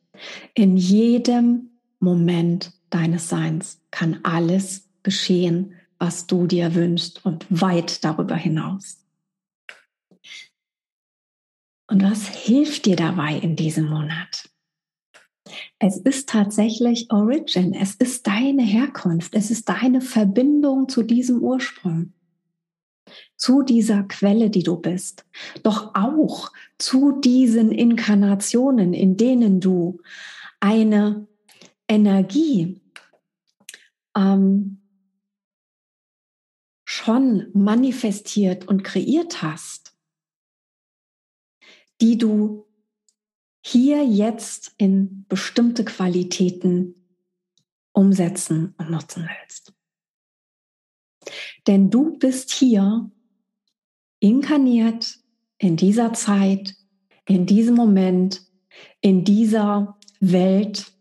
In 0.54 0.76
jedem 0.76 1.70
Moment 1.98 2.72
deines 2.90 3.28
Seins 3.28 3.80
kann 3.90 4.20
alles 4.22 4.88
geschehen, 5.02 5.74
was 5.98 6.26
du 6.26 6.46
dir 6.46 6.74
wünschst 6.74 7.24
und 7.24 7.46
weit 7.48 8.04
darüber 8.04 8.36
hinaus. 8.36 9.02
Und 11.88 12.02
was 12.02 12.26
hilft 12.28 12.86
dir 12.86 12.96
dabei 12.96 13.36
in 13.36 13.56
diesem 13.56 13.88
Monat? 13.88 14.50
Es 15.78 15.96
ist 15.98 16.28
tatsächlich 16.28 17.10
Origin, 17.10 17.72
es 17.72 17.94
ist 17.94 18.26
deine 18.26 18.62
Herkunft, 18.62 19.34
es 19.34 19.50
ist 19.50 19.68
deine 19.68 20.00
Verbindung 20.00 20.88
zu 20.88 21.02
diesem 21.02 21.42
Ursprung 21.42 22.12
zu 23.36 23.62
dieser 23.62 24.02
Quelle, 24.04 24.50
die 24.50 24.62
du 24.62 24.76
bist, 24.76 25.24
doch 25.62 25.94
auch 25.94 26.52
zu 26.78 27.20
diesen 27.20 27.70
Inkarnationen, 27.70 28.94
in 28.94 29.16
denen 29.16 29.60
du 29.60 30.00
eine 30.60 31.26
Energie 31.88 32.80
ähm, 34.16 34.80
schon 36.84 37.48
manifestiert 37.52 38.66
und 38.66 38.82
kreiert 38.82 39.42
hast, 39.42 39.96
die 42.00 42.16
du 42.16 42.66
hier 43.64 44.04
jetzt 44.04 44.74
in 44.78 45.26
bestimmte 45.28 45.84
Qualitäten 45.84 46.94
umsetzen 47.92 48.74
und 48.78 48.90
nutzen 48.90 49.28
willst. 49.28 49.75
Denn 51.66 51.90
du 51.90 52.18
bist 52.18 52.50
hier 52.52 53.10
inkarniert 54.20 55.18
in 55.58 55.76
dieser 55.76 56.12
Zeit, 56.12 56.74
in 57.26 57.46
diesem 57.46 57.74
Moment, 57.74 58.42
in 59.00 59.24
dieser 59.24 59.96
Welt, 60.20 60.92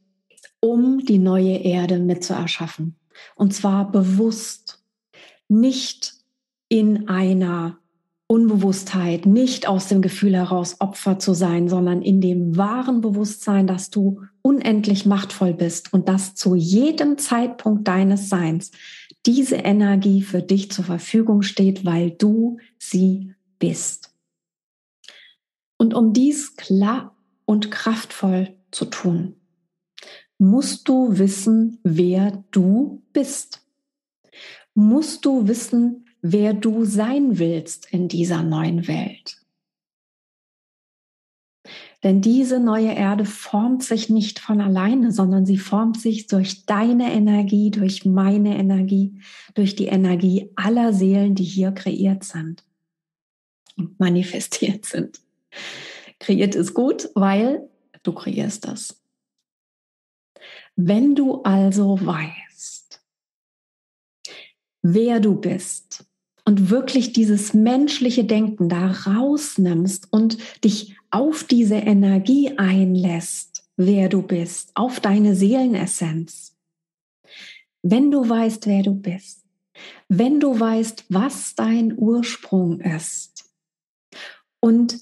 um 0.59 0.99
die 0.99 1.19
neue 1.19 1.57
Erde 1.57 1.99
mitzuerschaffen. 1.99 2.95
Und 3.35 3.53
zwar 3.53 3.91
bewusst, 3.91 4.83
nicht 5.47 6.13
in 6.69 7.07
einer 7.07 7.77
Unbewusstheit, 8.27 9.27
nicht 9.27 9.67
aus 9.67 9.87
dem 9.87 10.01
Gefühl 10.01 10.35
heraus 10.35 10.77
Opfer 10.79 11.19
zu 11.19 11.35
sein, 11.35 11.69
sondern 11.69 12.01
in 12.01 12.21
dem 12.21 12.57
wahren 12.57 13.01
Bewusstsein, 13.01 13.67
dass 13.67 13.91
du 13.91 14.21
unendlich 14.41 15.05
machtvoll 15.05 15.53
bist 15.53 15.93
und 15.93 16.09
dass 16.09 16.33
zu 16.33 16.55
jedem 16.55 17.19
Zeitpunkt 17.19 17.87
deines 17.87 18.29
Seins 18.29 18.71
diese 19.25 19.55
Energie 19.55 20.21
für 20.21 20.41
dich 20.41 20.71
zur 20.71 20.85
Verfügung 20.85 21.41
steht, 21.41 21.85
weil 21.85 22.11
du 22.11 22.57
sie 22.77 23.33
bist. 23.59 24.13
Und 25.77 25.93
um 25.93 26.13
dies 26.13 26.55
klar 26.55 27.17
und 27.45 27.71
kraftvoll 27.71 28.55
zu 28.71 28.85
tun, 28.85 29.35
musst 30.37 30.87
du 30.87 31.17
wissen, 31.17 31.79
wer 31.83 32.43
du 32.51 33.03
bist. 33.13 33.61
Musst 34.73 35.25
du 35.25 35.47
wissen, 35.47 36.05
wer 36.21 36.53
du 36.53 36.85
sein 36.85 37.39
willst 37.39 37.91
in 37.91 38.07
dieser 38.07 38.43
neuen 38.43 38.87
Welt. 38.87 39.44
Denn 42.05 42.21
diese 42.21 42.59
neue 42.59 42.93
Erde 42.93 43.25
formt 43.25 43.83
sich 43.83 44.09
nicht 44.09 44.37
von 44.37 44.61
alleine, 44.61 45.11
sondern 45.11 45.47
sie 45.47 45.57
formt 45.57 45.99
sich 45.99 46.27
durch 46.27 46.67
deine 46.67 47.11
Energie, 47.11 47.71
durch 47.71 48.05
meine 48.05 48.59
Energie, 48.59 49.19
durch 49.55 49.75
die 49.75 49.87
Energie 49.87 50.51
aller 50.55 50.93
Seelen, 50.93 51.33
die 51.33 51.43
hier 51.43 51.71
kreiert 51.71 52.23
sind 52.23 52.63
und 53.75 53.99
manifestiert 53.99 54.85
sind. 54.85 55.19
Kreiert 56.19 56.53
ist 56.53 56.75
gut, 56.75 57.09
weil 57.15 57.67
du 58.03 58.13
kreierst 58.13 58.67
das. 58.67 59.01
Wenn 60.75 61.15
du 61.15 61.41
also 61.41 61.97
weißt, 61.99 63.01
wer 64.83 65.19
du 65.19 65.41
bist, 65.41 66.05
und 66.47 66.69
wirklich 66.69 67.11
dieses 67.11 67.55
menschliche 67.55 68.23
Denken 68.23 68.69
da 68.69 68.91
rausnimmst 68.91 70.13
und 70.13 70.37
dich 70.63 70.94
auf 71.11 71.43
diese 71.43 71.75
Energie 71.75 72.57
einlässt, 72.57 73.69
wer 73.77 74.09
du 74.09 74.21
bist, 74.21 74.71
auf 74.75 74.99
deine 74.99 75.35
Seelenessenz. 75.35 76.57
Wenn 77.81 78.11
du 78.11 78.27
weißt, 78.27 78.67
wer 78.67 78.83
du 78.83 78.95
bist, 78.95 79.45
wenn 80.07 80.39
du 80.39 80.59
weißt, 80.59 81.05
was 81.09 81.55
dein 81.55 81.97
Ursprung 81.97 82.79
ist 82.81 83.51
und 84.59 84.99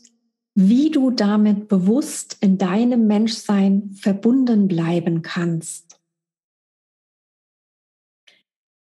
wie 0.55 0.91
du 0.91 1.09
damit 1.11 1.67
bewusst 1.67 2.37
in 2.41 2.57
deinem 2.57 3.07
Menschsein 3.07 3.91
verbunden 3.93 4.67
bleiben 4.67 5.21
kannst, 5.21 5.99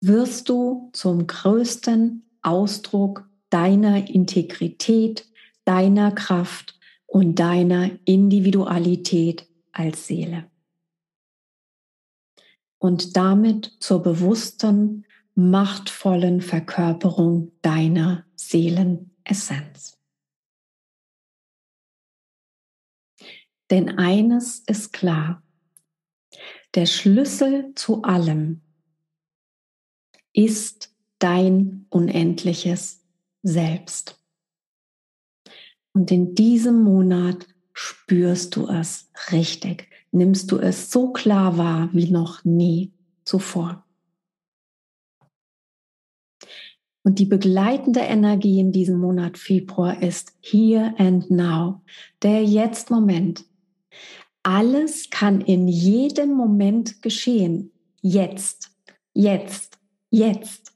wirst 0.01 0.49
du 0.49 0.91
zum 0.93 1.27
größten 1.27 2.25
Ausdruck 2.43 3.29
deiner 3.51 4.09
Integrität, 4.09 5.29
deiner 5.65 6.11
Kraft 6.11 6.72
und 7.13 7.35
deiner 7.35 7.91
Individualität 8.07 9.47
als 9.71 10.07
Seele. 10.07 10.51
Und 12.79 13.19
damit 13.19 13.77
zur 13.81 14.03
bewussten, 14.03 15.05
machtvollen 15.35 16.41
Verkörperung 16.41 17.53
deiner 17.61 18.25
Seelenessenz. 18.35 19.99
Denn 23.71 23.99
eines 23.99 24.61
ist 24.61 24.95
klar, 24.95 25.43
der 26.75 26.87
Schlüssel 26.87 27.75
zu 27.75 28.03
allem 28.05 28.63
ist 30.33 30.97
dein 31.19 31.85
unendliches 31.91 33.05
Selbst. 33.43 34.22
Und 35.95 36.11
in 36.11 36.35
diesem 36.35 36.83
Monat 36.83 37.47
spürst 37.73 38.57
du 38.57 38.67
es 38.69 39.11
richtig, 39.31 39.89
nimmst 40.11 40.51
du 40.51 40.59
es 40.59 40.91
so 40.91 41.13
klar 41.13 41.59
wahr 41.59 41.91
wie 41.93 42.11
noch 42.11 42.45
nie 42.45 42.93
zuvor. 43.25 43.85
Und 47.05 47.19
die 47.19 47.27
begleitende 47.27 48.01
Energie 48.01 48.61
in 48.61 48.71
diesem 48.71 48.99
Monat 48.99 49.37
Februar 49.37 50.01
ist 50.03 50.35
Here 50.41 50.95
and 50.99 51.31
Now, 51.31 51.81
der 52.23 52.45
Jetzt-Moment. 52.45 53.45
Alles 54.45 55.11
kann 55.11 55.41
in 55.41 55.69
jedem 55.69 56.33
Moment 56.33 57.03
geschehen. 57.03 57.73
Jetzt, 58.01 58.71
jetzt, 59.15 59.79
jetzt. 60.11 60.72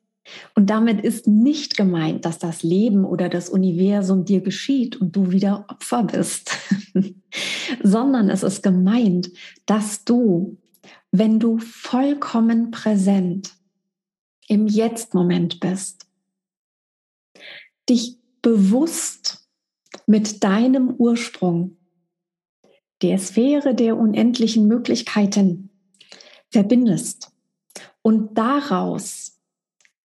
Und 0.55 0.71
damit 0.71 1.03
ist 1.03 1.27
nicht 1.27 1.77
gemeint, 1.77 2.25
dass 2.25 2.39
das 2.39 2.63
Leben 2.63 3.05
oder 3.05 3.29
das 3.29 3.49
Universum 3.49 4.25
dir 4.25 4.41
geschieht 4.41 4.97
und 4.97 5.15
du 5.15 5.31
wieder 5.31 5.67
Opfer 5.69 6.05
bist, 6.05 6.53
sondern 7.83 8.31
es 8.31 8.43
ist 8.43 8.63
gemeint, 8.63 9.31
dass 9.67 10.05
du, 10.05 10.59
wenn 11.13 11.39
du 11.39 11.59
vollkommen 11.59 12.71
präsent 12.71 13.55
im 14.49 14.67
Jetzt-Moment 14.67 15.61
bist, 15.61 16.07
dich 17.89 18.19
bewusst 18.43 19.49
mit 20.07 20.45
deinem 20.45 20.91
Ursprung, 20.91 21.77
der 23.03 23.19
Sphäre 23.19 23.75
der 23.75 23.97
unendlichen 23.97 24.67
Möglichkeiten 24.67 25.71
verbindest 26.51 27.33
und 28.03 28.39
daraus 28.39 29.36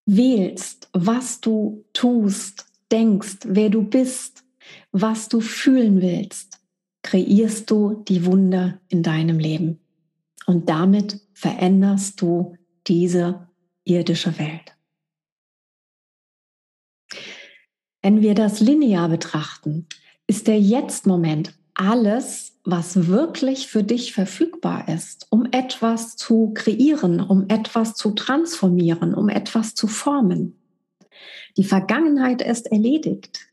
wählst, 0.05 0.89
was 0.93 1.41
du 1.41 1.85
tust, 1.93 2.65
denkst, 2.91 3.39
wer 3.45 3.69
du 3.69 3.83
bist, 3.83 4.43
was 4.91 5.29
du 5.29 5.41
fühlen 5.41 6.01
willst, 6.01 6.59
kreierst 7.03 7.69
du 7.71 8.03
die 8.07 8.25
Wunder 8.25 8.79
in 8.89 9.03
deinem 9.03 9.39
Leben. 9.39 9.79
Und 10.45 10.69
damit 10.69 11.19
veränderst 11.33 12.21
du 12.21 12.57
diese 12.87 13.47
irdische 13.83 14.37
Welt. 14.37 14.75
Wenn 18.01 18.21
wir 18.21 18.33
das 18.33 18.59
linear 18.59 19.09
betrachten, 19.09 19.87
ist 20.27 20.47
der 20.47 20.59
Jetzt-Moment 20.59 21.57
alles, 21.73 22.50
was 22.63 23.07
wirklich 23.07 23.67
für 23.67 23.83
dich 23.83 24.13
verfügbar 24.13 24.87
ist, 24.87 25.27
um 25.29 25.47
etwas 25.51 26.15
zu 26.15 26.51
kreieren, 26.53 27.19
um 27.19 27.45
etwas 27.47 27.95
zu 27.95 28.11
transformieren, 28.11 29.13
um 29.13 29.29
etwas 29.29 29.73
zu 29.73 29.87
formen. 29.87 30.57
Die 31.57 31.63
Vergangenheit 31.63 32.41
ist 32.41 32.71
erledigt 32.71 33.47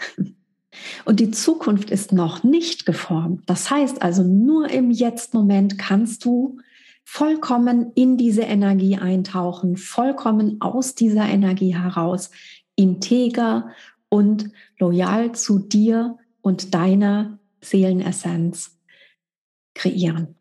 und 1.05 1.21
die 1.21 1.31
Zukunft 1.31 1.91
ist 1.91 2.13
noch 2.13 2.45
nicht 2.45 2.87
geformt. 2.87 3.43
Das 3.47 3.71
heißt 3.71 4.03
also, 4.03 4.23
nur 4.23 4.69
im 4.71 4.91
Jetzt-Moment 4.91 5.79
kannst 5.79 6.25
du 6.25 6.59
vollkommen 7.03 7.93
in 7.95 8.19
diese 8.19 8.43
Energie 8.43 8.97
eintauchen, 8.97 9.79
vollkommen 9.79 10.61
aus 10.61 10.95
dieser 10.95 11.27
Energie 11.27 11.75
heraus, 11.75 12.31
integer 12.77 13.71
und 14.11 14.51
loyal 14.79 15.33
zu 15.33 15.59
dir 15.59 16.19
und 16.43 16.75
deiner 16.75 17.39
Seelenessenz 17.63 18.78
kreieren. 19.79 20.35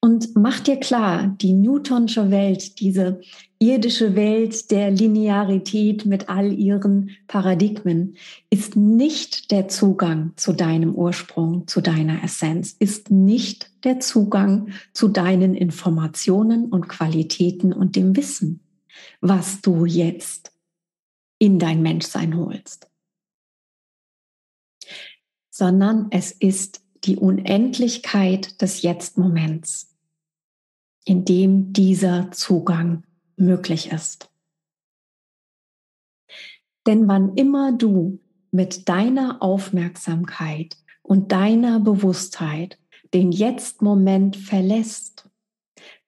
Und 0.00 0.36
mach 0.36 0.60
dir 0.60 0.76
klar, 0.76 1.34
die 1.40 1.52
Newtonsche 1.52 2.30
Welt, 2.30 2.78
diese 2.78 3.20
irdische 3.58 4.14
Welt 4.14 4.70
der 4.70 4.92
Linearität 4.92 6.06
mit 6.06 6.28
all 6.28 6.52
ihren 6.52 7.10
Paradigmen, 7.26 8.16
ist 8.48 8.76
nicht 8.76 9.50
der 9.50 9.66
Zugang 9.66 10.32
zu 10.36 10.52
deinem 10.52 10.94
Ursprung, 10.94 11.66
zu 11.66 11.80
deiner 11.80 12.22
Essenz, 12.22 12.76
ist 12.78 13.10
nicht 13.10 13.70
der 13.82 13.98
Zugang 13.98 14.68
zu 14.92 15.08
deinen 15.08 15.54
Informationen 15.54 16.66
und 16.66 16.88
Qualitäten 16.88 17.72
und 17.72 17.96
dem 17.96 18.14
Wissen, 18.14 18.60
was 19.20 19.60
du 19.60 19.86
jetzt 19.86 20.52
in 21.40 21.58
dein 21.58 21.82
Menschsein 21.82 22.36
holst 22.36 22.88
sondern 25.56 26.08
es 26.10 26.32
ist 26.32 26.82
die 27.04 27.16
Unendlichkeit 27.16 28.60
des 28.60 28.82
Jetzt-Moments, 28.82 29.96
in 31.06 31.24
dem 31.24 31.72
dieser 31.72 32.30
Zugang 32.30 33.04
möglich 33.38 33.90
ist. 33.90 34.28
Denn 36.86 37.08
wann 37.08 37.36
immer 37.36 37.72
du 37.72 38.18
mit 38.50 38.86
deiner 38.90 39.42
Aufmerksamkeit 39.42 40.76
und 41.02 41.32
deiner 41.32 41.80
Bewusstheit 41.80 42.78
den 43.14 43.32
Jetzt-Moment 43.32 44.36
verlässt, 44.36 45.26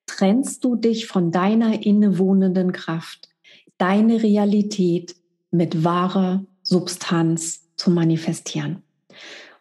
trennst 0.05 0.63
du 0.63 0.77
dich 0.77 1.07
von 1.07 1.33
deiner 1.33 1.87
innewohnenden 1.87 2.73
Kraft, 2.73 3.31
deine 3.79 4.23
Realität 4.23 5.17
mit 5.51 5.85
wahrer 5.85 6.45
Substanz 6.63 7.75
zu 7.77 7.91
manifestieren. 7.91 8.83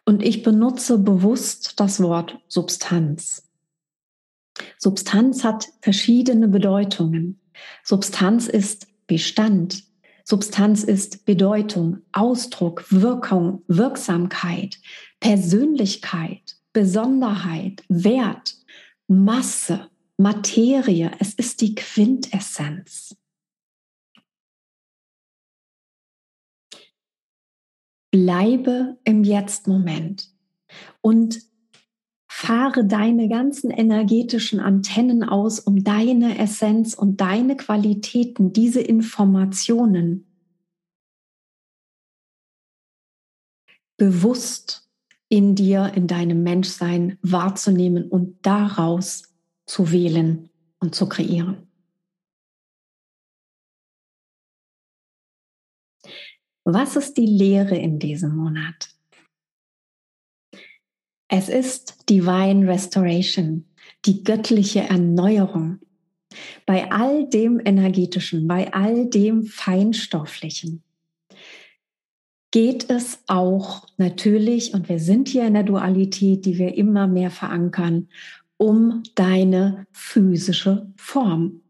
Und 0.08 0.22
ich 0.22 0.42
benutze 0.42 0.96
bewusst 0.96 1.78
das 1.80 2.00
Wort 2.00 2.38
Substanz. 2.48 3.46
Substanz 4.78 5.44
hat 5.44 5.68
verschiedene 5.82 6.48
Bedeutungen. 6.48 7.38
Substanz 7.84 8.48
ist 8.48 8.86
Bestand. 9.06 9.84
Substanz 10.24 10.82
ist 10.82 11.26
Bedeutung, 11.26 11.98
Ausdruck, 12.12 12.90
Wirkung, 12.90 13.64
Wirksamkeit, 13.68 14.78
Persönlichkeit, 15.20 16.56
Besonderheit, 16.72 17.84
Wert, 17.90 18.56
Masse, 19.08 19.90
Materie. 20.16 21.10
Es 21.18 21.34
ist 21.34 21.60
die 21.60 21.74
Quintessenz. 21.74 23.14
Bleibe 28.22 28.98
im 29.04 29.22
Jetzt-Moment 29.22 30.28
und 31.00 31.40
fahre 32.28 32.84
deine 32.84 33.28
ganzen 33.28 33.70
energetischen 33.70 34.58
Antennen 34.58 35.22
aus, 35.22 35.60
um 35.60 35.84
deine 35.84 36.36
Essenz 36.38 36.94
und 36.94 37.20
deine 37.20 37.56
Qualitäten, 37.56 38.52
diese 38.52 38.80
Informationen 38.80 40.26
bewusst 43.96 44.88
in 45.28 45.54
dir, 45.54 45.92
in 45.94 46.08
deinem 46.08 46.42
Menschsein 46.42 47.18
wahrzunehmen 47.22 48.08
und 48.08 48.44
daraus 48.44 49.32
zu 49.64 49.92
wählen 49.92 50.50
und 50.80 50.96
zu 50.96 51.08
kreieren. 51.08 51.67
Was 56.70 56.96
ist 56.96 57.16
die 57.16 57.24
Lehre 57.24 57.78
in 57.78 57.98
diesem 57.98 58.36
Monat? 58.36 58.90
Es 61.26 61.48
ist 61.48 62.10
Divine 62.10 62.68
Restoration, 62.68 63.64
die 64.04 64.22
göttliche 64.22 64.80
Erneuerung. 64.80 65.78
Bei 66.66 66.92
all 66.92 67.26
dem 67.26 67.58
Energetischen, 67.58 68.46
bei 68.46 68.70
all 68.74 69.08
dem 69.08 69.44
Feinstofflichen 69.44 70.82
geht 72.50 72.90
es 72.90 73.22
auch 73.28 73.86
natürlich, 73.96 74.74
und 74.74 74.90
wir 74.90 74.98
sind 74.98 75.28
hier 75.28 75.46
in 75.46 75.54
der 75.54 75.62
Dualität, 75.62 76.44
die 76.44 76.58
wir 76.58 76.76
immer 76.76 77.06
mehr 77.06 77.30
verankern, 77.30 78.08
um 78.58 79.02
deine 79.14 79.86
physische 79.92 80.92
Form. 80.98 81.62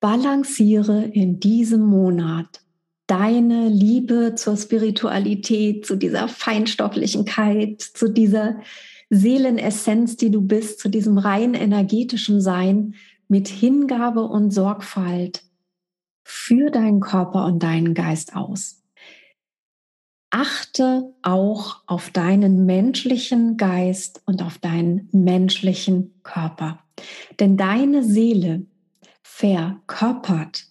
Balanciere 0.00 1.04
in 1.14 1.40
diesem 1.40 1.80
Monat 1.80 2.60
deine 3.08 3.68
Liebe 3.68 4.34
zur 4.36 4.56
Spiritualität, 4.56 5.84
zu 5.84 5.96
dieser 5.96 6.28
Feinstofflichkeit, 6.28 7.80
zu 7.82 8.08
dieser 8.08 8.60
Seelenessenz, 9.10 10.16
die 10.16 10.30
du 10.30 10.42
bist, 10.42 10.78
zu 10.78 10.88
diesem 10.88 11.18
rein 11.18 11.54
energetischen 11.54 12.40
Sein 12.40 12.94
mit 13.26 13.48
Hingabe 13.48 14.22
und 14.22 14.52
Sorgfalt 14.52 15.42
für 16.22 16.70
deinen 16.70 17.00
Körper 17.00 17.46
und 17.46 17.62
deinen 17.62 17.94
Geist 17.94 18.36
aus. 18.36 18.82
Achte 20.30 21.14
auch 21.22 21.82
auf 21.86 22.10
deinen 22.10 22.66
menschlichen 22.66 23.56
Geist 23.56 24.20
und 24.26 24.42
auf 24.42 24.58
deinen 24.58 25.08
menschlichen 25.12 26.20
Körper. 26.22 26.80
Denn 27.40 27.56
deine 27.56 28.04
Seele 28.04 28.66
verkörpert 29.22 30.67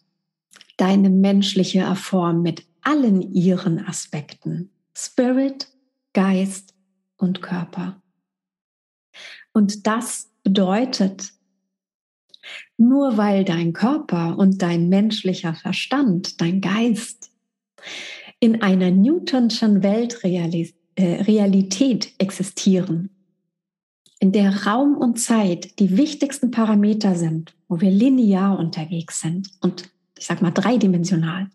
deine 0.78 1.10
menschliche 1.10 1.94
Form 1.96 2.42
mit 2.42 2.66
allen 2.82 3.34
ihren 3.34 3.86
Aspekten. 3.86 4.72
Spirit, 4.96 5.68
Geist 6.14 6.74
und 7.18 7.42
Körper. 7.42 8.02
Und 9.54 9.88
das 9.88 10.30
bedeutet, 10.44 11.34
nur 12.78 13.18
weil 13.18 13.44
dein 13.44 13.74
Körper 13.74 14.38
und 14.38 14.62
dein 14.62 14.88
menschlicher 14.90 15.54
Verstand, 15.54 16.40
dein 16.40 16.62
Geist 16.62 17.32
in 18.40 18.62
einer 18.62 18.92
Newtonschen 18.92 19.84
Weltrealität 19.84 22.06
äh, 22.06 22.10
existieren, 22.20 23.10
in 24.20 24.32
der 24.32 24.66
Raum 24.66 24.96
und 24.96 25.20
Zeit 25.20 25.80
die 25.80 25.98
wichtigsten 25.98 26.52
Parameter 26.52 27.16
sind, 27.16 27.56
wo 27.68 27.82
wir 27.82 27.92
linear 27.92 28.58
unterwegs 28.58 29.20
sind 29.22 29.50
und 29.62 29.90
ich 30.18 30.26
sag 30.26 30.42
mal 30.42 30.52
dreidimensional, 30.52 31.50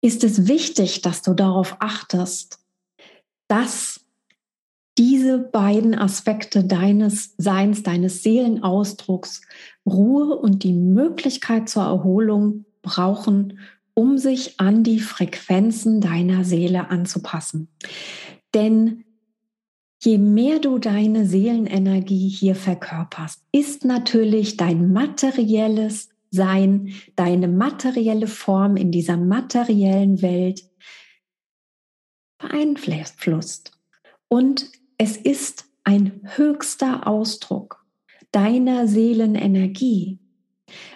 ist 0.00 0.22
es 0.22 0.48
wichtig, 0.48 1.00
dass 1.00 1.22
du 1.22 1.34
darauf 1.34 1.76
achtest, 1.80 2.58
dass 3.48 4.04
diese 4.98 5.38
beiden 5.38 5.94
Aspekte 5.94 6.62
deines 6.64 7.34
Seins, 7.36 7.82
deines 7.82 8.22
Seelenausdrucks 8.22 9.42
Ruhe 9.86 10.36
und 10.36 10.62
die 10.62 10.72
Möglichkeit 10.72 11.68
zur 11.68 11.84
Erholung 11.84 12.64
brauchen, 12.82 13.58
um 13.94 14.18
sich 14.18 14.60
an 14.60 14.84
die 14.84 15.00
Frequenzen 15.00 16.00
deiner 16.00 16.44
Seele 16.44 16.90
anzupassen. 16.90 17.68
Denn 18.54 19.04
je 20.04 20.18
mehr 20.18 20.58
du 20.58 20.78
deine 20.78 21.26
Seelenenergie 21.26 22.28
hier 22.28 22.54
verkörperst, 22.54 23.42
ist 23.52 23.84
natürlich 23.84 24.56
dein 24.56 24.92
materielles 24.92 26.10
Sein, 26.30 26.92
deine 27.14 27.46
materielle 27.46 28.26
Form 28.26 28.76
in 28.76 28.90
dieser 28.90 29.16
materiellen 29.16 30.20
Welt 30.20 30.68
beeinflusst. 32.38 33.72
Und 34.28 34.70
es 34.98 35.16
ist 35.16 35.66
ein 35.84 36.20
höchster 36.34 37.06
Ausdruck 37.06 37.84
deiner 38.32 38.88
Seelenenergie, 38.88 40.18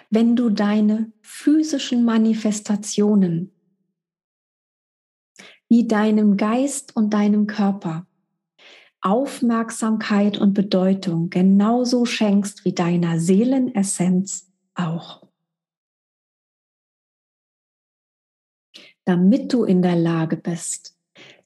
wenn 0.09 0.35
du 0.35 0.49
deine 0.49 1.13
physischen 1.21 2.03
Manifestationen 2.03 3.53
wie 5.69 5.87
deinem 5.87 6.35
Geist 6.35 6.95
und 6.95 7.13
deinem 7.13 7.47
Körper 7.47 8.08
Aufmerksamkeit 9.01 10.37
und 10.37 10.53
Bedeutung 10.53 11.29
genauso 11.29 12.05
schenkst 12.05 12.65
wie 12.65 12.73
deiner 12.73 13.19
Seelenessenz 13.19 14.51
auch. 14.75 15.25
Damit 19.05 19.53
du 19.53 19.63
in 19.63 19.81
der 19.81 19.95
Lage 19.95 20.35
bist, 20.35 20.97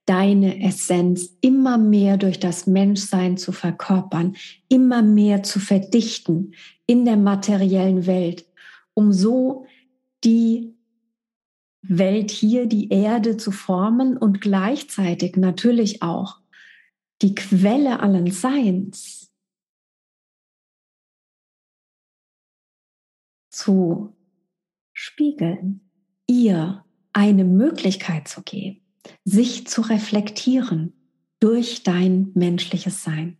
deine 0.05 0.63
Essenz 0.63 1.37
immer 1.41 1.77
mehr 1.77 2.17
durch 2.17 2.39
das 2.39 2.67
Menschsein 2.67 3.37
zu 3.37 3.51
verkörpern, 3.51 4.35
immer 4.67 5.01
mehr 5.01 5.43
zu 5.43 5.59
verdichten 5.59 6.55
in 6.87 7.05
der 7.05 7.17
materiellen 7.17 8.05
Welt, 8.05 8.45
um 8.93 9.13
so 9.13 9.65
die 10.23 10.73
Welt 11.81 12.31
hier, 12.31 12.65
die 12.65 12.89
Erde 12.89 13.37
zu 13.37 13.51
formen 13.51 14.17
und 14.17 14.41
gleichzeitig 14.41 15.37
natürlich 15.37 16.01
auch 16.01 16.42
die 17.21 17.35
Quelle 17.35 17.99
allen 17.99 18.31
Seins 18.31 19.31
zu 23.49 24.15
spiegeln, 24.93 25.89
ihr 26.27 26.83
eine 27.13 27.45
Möglichkeit 27.45 28.27
zu 28.27 28.41
geben, 28.41 28.81
sich 29.23 29.67
zu 29.67 29.81
reflektieren 29.81 30.93
durch 31.39 31.83
dein 31.83 32.31
menschliches 32.33 33.03
Sein. 33.03 33.37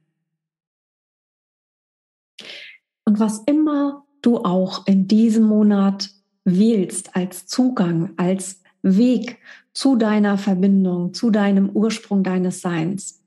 Und 3.05 3.19
was 3.19 3.39
immer 3.45 4.05
du 4.21 4.37
auch 4.37 4.87
in 4.87 5.07
diesem 5.07 5.43
Monat 5.45 6.09
wählst 6.45 7.15
als 7.15 7.45
Zugang, 7.47 8.13
als 8.17 8.61
Weg 8.81 9.39
zu 9.73 9.95
deiner 9.95 10.37
Verbindung, 10.37 11.13
zu 11.13 11.31
deinem 11.31 11.69
Ursprung 11.69 12.23
deines 12.23 12.61
Seins, 12.61 13.22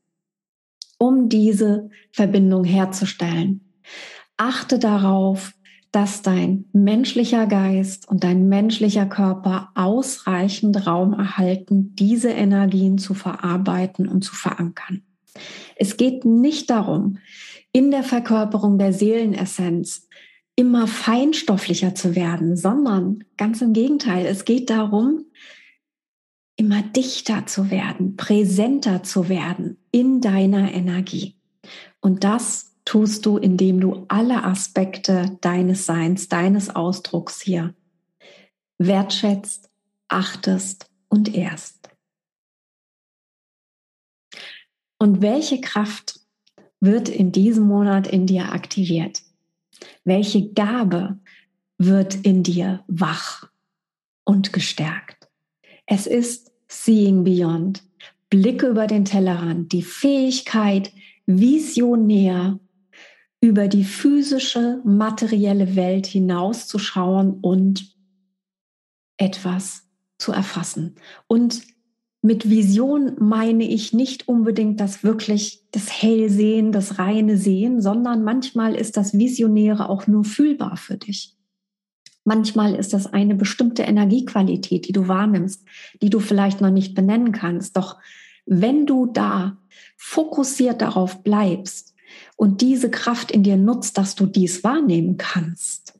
um 0.98 1.28
diese 1.28 1.90
Verbindung 2.12 2.64
herzustellen. 2.64 3.72
Achte 4.36 4.78
darauf, 4.78 5.52
dass 5.92 6.20
dein 6.20 6.66
menschlicher 6.72 7.46
Geist 7.46 8.08
und 8.08 8.22
dein 8.22 8.48
menschlicher 8.48 9.06
Körper 9.06 9.70
ausreichend 9.74 10.86
Raum 10.86 11.14
erhalten, 11.14 11.94
diese 11.94 12.30
Energien 12.30 12.98
zu 12.98 13.14
verarbeiten 13.14 14.06
und 14.06 14.22
zu 14.22 14.34
verankern. 14.34 15.02
Es 15.76 15.96
geht 15.96 16.24
nicht 16.24 16.70
darum, 16.70 17.18
in 17.72 17.90
der 17.90 18.02
Verkörperung 18.02 18.78
der 18.78 18.92
Seelenessenz 18.92 20.08
immer 20.54 20.86
feinstofflicher 20.86 21.94
zu 21.94 22.14
werden, 22.14 22.56
sondern 22.56 23.24
ganz 23.36 23.60
im 23.60 23.74
Gegenteil, 23.74 24.24
es 24.26 24.44
geht 24.44 24.70
darum, 24.70 25.26
immer 26.56 26.82
dichter 26.82 27.46
zu 27.46 27.70
werden, 27.70 28.16
präsenter 28.16 29.02
zu 29.02 29.28
werden 29.28 29.78
in 29.90 30.20
deiner 30.20 30.72
Energie. 30.72 31.36
Und 32.00 32.24
das 32.24 32.74
tust 32.84 33.26
du, 33.26 33.36
indem 33.36 33.80
du 33.80 34.06
alle 34.08 34.44
Aspekte 34.44 35.36
deines 35.40 35.86
Seins, 35.86 36.28
deines 36.28 36.74
Ausdrucks 36.74 37.40
hier 37.40 37.74
wertschätzt, 38.78 39.70
achtest 40.08 40.90
und 41.08 41.34
ehrst. 41.34 41.90
Und 44.98 45.20
welche 45.20 45.60
Kraft 45.60 46.20
wird 46.80 47.08
in 47.08 47.32
diesem 47.32 47.66
Monat 47.66 48.06
in 48.06 48.26
dir 48.26 48.52
aktiviert? 48.52 49.22
Welche 50.04 50.52
Gabe 50.52 51.18
wird 51.78 52.14
in 52.14 52.42
dir 52.42 52.84
wach 52.86 53.50
und 54.24 54.52
gestärkt? 54.52 55.15
Es 55.86 56.06
ist 56.06 56.52
Seeing 56.68 57.22
Beyond, 57.24 57.84
Blicke 58.28 58.66
über 58.66 58.86
den 58.86 59.04
Tellerrand, 59.04 59.72
die 59.72 59.82
Fähigkeit, 59.82 60.92
visionär 61.26 62.58
über 63.40 63.68
die 63.68 63.84
physische, 63.84 64.80
materielle 64.84 65.76
Welt 65.76 66.06
hinauszuschauen 66.06 67.38
und 67.40 67.94
etwas 69.16 69.88
zu 70.18 70.32
erfassen. 70.32 70.96
Und 71.28 71.62
mit 72.22 72.50
Vision 72.50 73.12
meine 73.20 73.68
ich 73.68 73.92
nicht 73.92 74.26
unbedingt 74.26 74.80
das 74.80 75.04
wirklich 75.04 75.62
das 75.70 75.90
Hellsehen, 76.02 76.72
das 76.72 76.98
reine 76.98 77.36
Sehen, 77.36 77.80
sondern 77.80 78.24
manchmal 78.24 78.74
ist 78.74 78.96
das 78.96 79.16
Visionäre 79.16 79.88
auch 79.88 80.08
nur 80.08 80.24
fühlbar 80.24 80.76
für 80.76 80.96
dich. 80.96 81.36
Manchmal 82.26 82.74
ist 82.74 82.92
das 82.92 83.06
eine 83.06 83.34
bestimmte 83.34 83.84
Energiequalität, 83.84 84.86
die 84.88 84.92
du 84.92 85.08
wahrnimmst, 85.08 85.64
die 86.02 86.10
du 86.10 86.20
vielleicht 86.20 86.60
noch 86.60 86.70
nicht 86.70 86.94
benennen 86.94 87.32
kannst. 87.32 87.76
Doch 87.76 87.96
wenn 88.44 88.84
du 88.84 89.06
da 89.06 89.56
fokussiert 89.96 90.82
darauf 90.82 91.22
bleibst, 91.22 91.96
und 92.36 92.60
diese 92.60 92.90
Kraft 92.90 93.30
in 93.30 93.42
dir 93.42 93.56
nutzt, 93.56 93.98
dass 93.98 94.14
du 94.14 94.26
dies 94.26 94.62
wahrnehmen 94.64 95.16
kannst, 95.16 95.98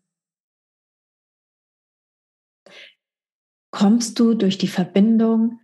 kommst 3.71 4.19
du 4.19 4.35
durch 4.35 4.59
die 4.59 4.69
Verbindung 4.69 5.61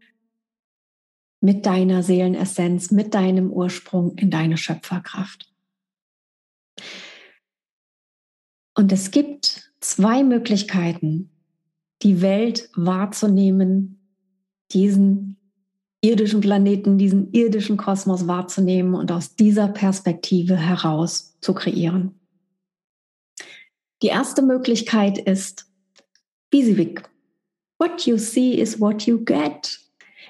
mit 1.41 1.67
deiner 1.67 2.03
Seelenessenz, 2.03 2.91
mit 2.91 3.15
deinem 3.15 3.51
Ursprung 3.51 4.17
in 4.17 4.31
deine 4.31 4.57
Schöpferkraft. 4.57 5.53
Und 8.75 8.93
es 8.93 9.11
gibt 9.11 9.72
zwei 9.83 10.25
Möglichkeiten, 10.25 11.31
die 12.03 12.21
Welt 12.23 12.71
wahrzunehmen, 12.75 14.09
diesen 14.73 15.37
irdischen 16.01 16.41
Planeten, 16.41 16.99
diesen 16.99 17.33
irdischen 17.33 17.77
Kosmos 17.77 18.27
wahrzunehmen 18.27 18.95
und 18.95 19.13
aus 19.13 19.37
dieser 19.37 19.69
Perspektive 19.69 20.57
heraus 20.57 21.37
zu 21.41 21.55
kreieren. 21.55 22.19
Die 24.03 24.09
erste 24.09 24.43
Möglichkeit 24.43 25.19
ist 25.19 25.67
Bisivik. 26.51 27.09
What 27.79 28.07
you 28.07 28.19
see 28.19 28.55
is 28.55 28.81
what 28.81 29.07
you 29.07 29.25
get. 29.25 29.79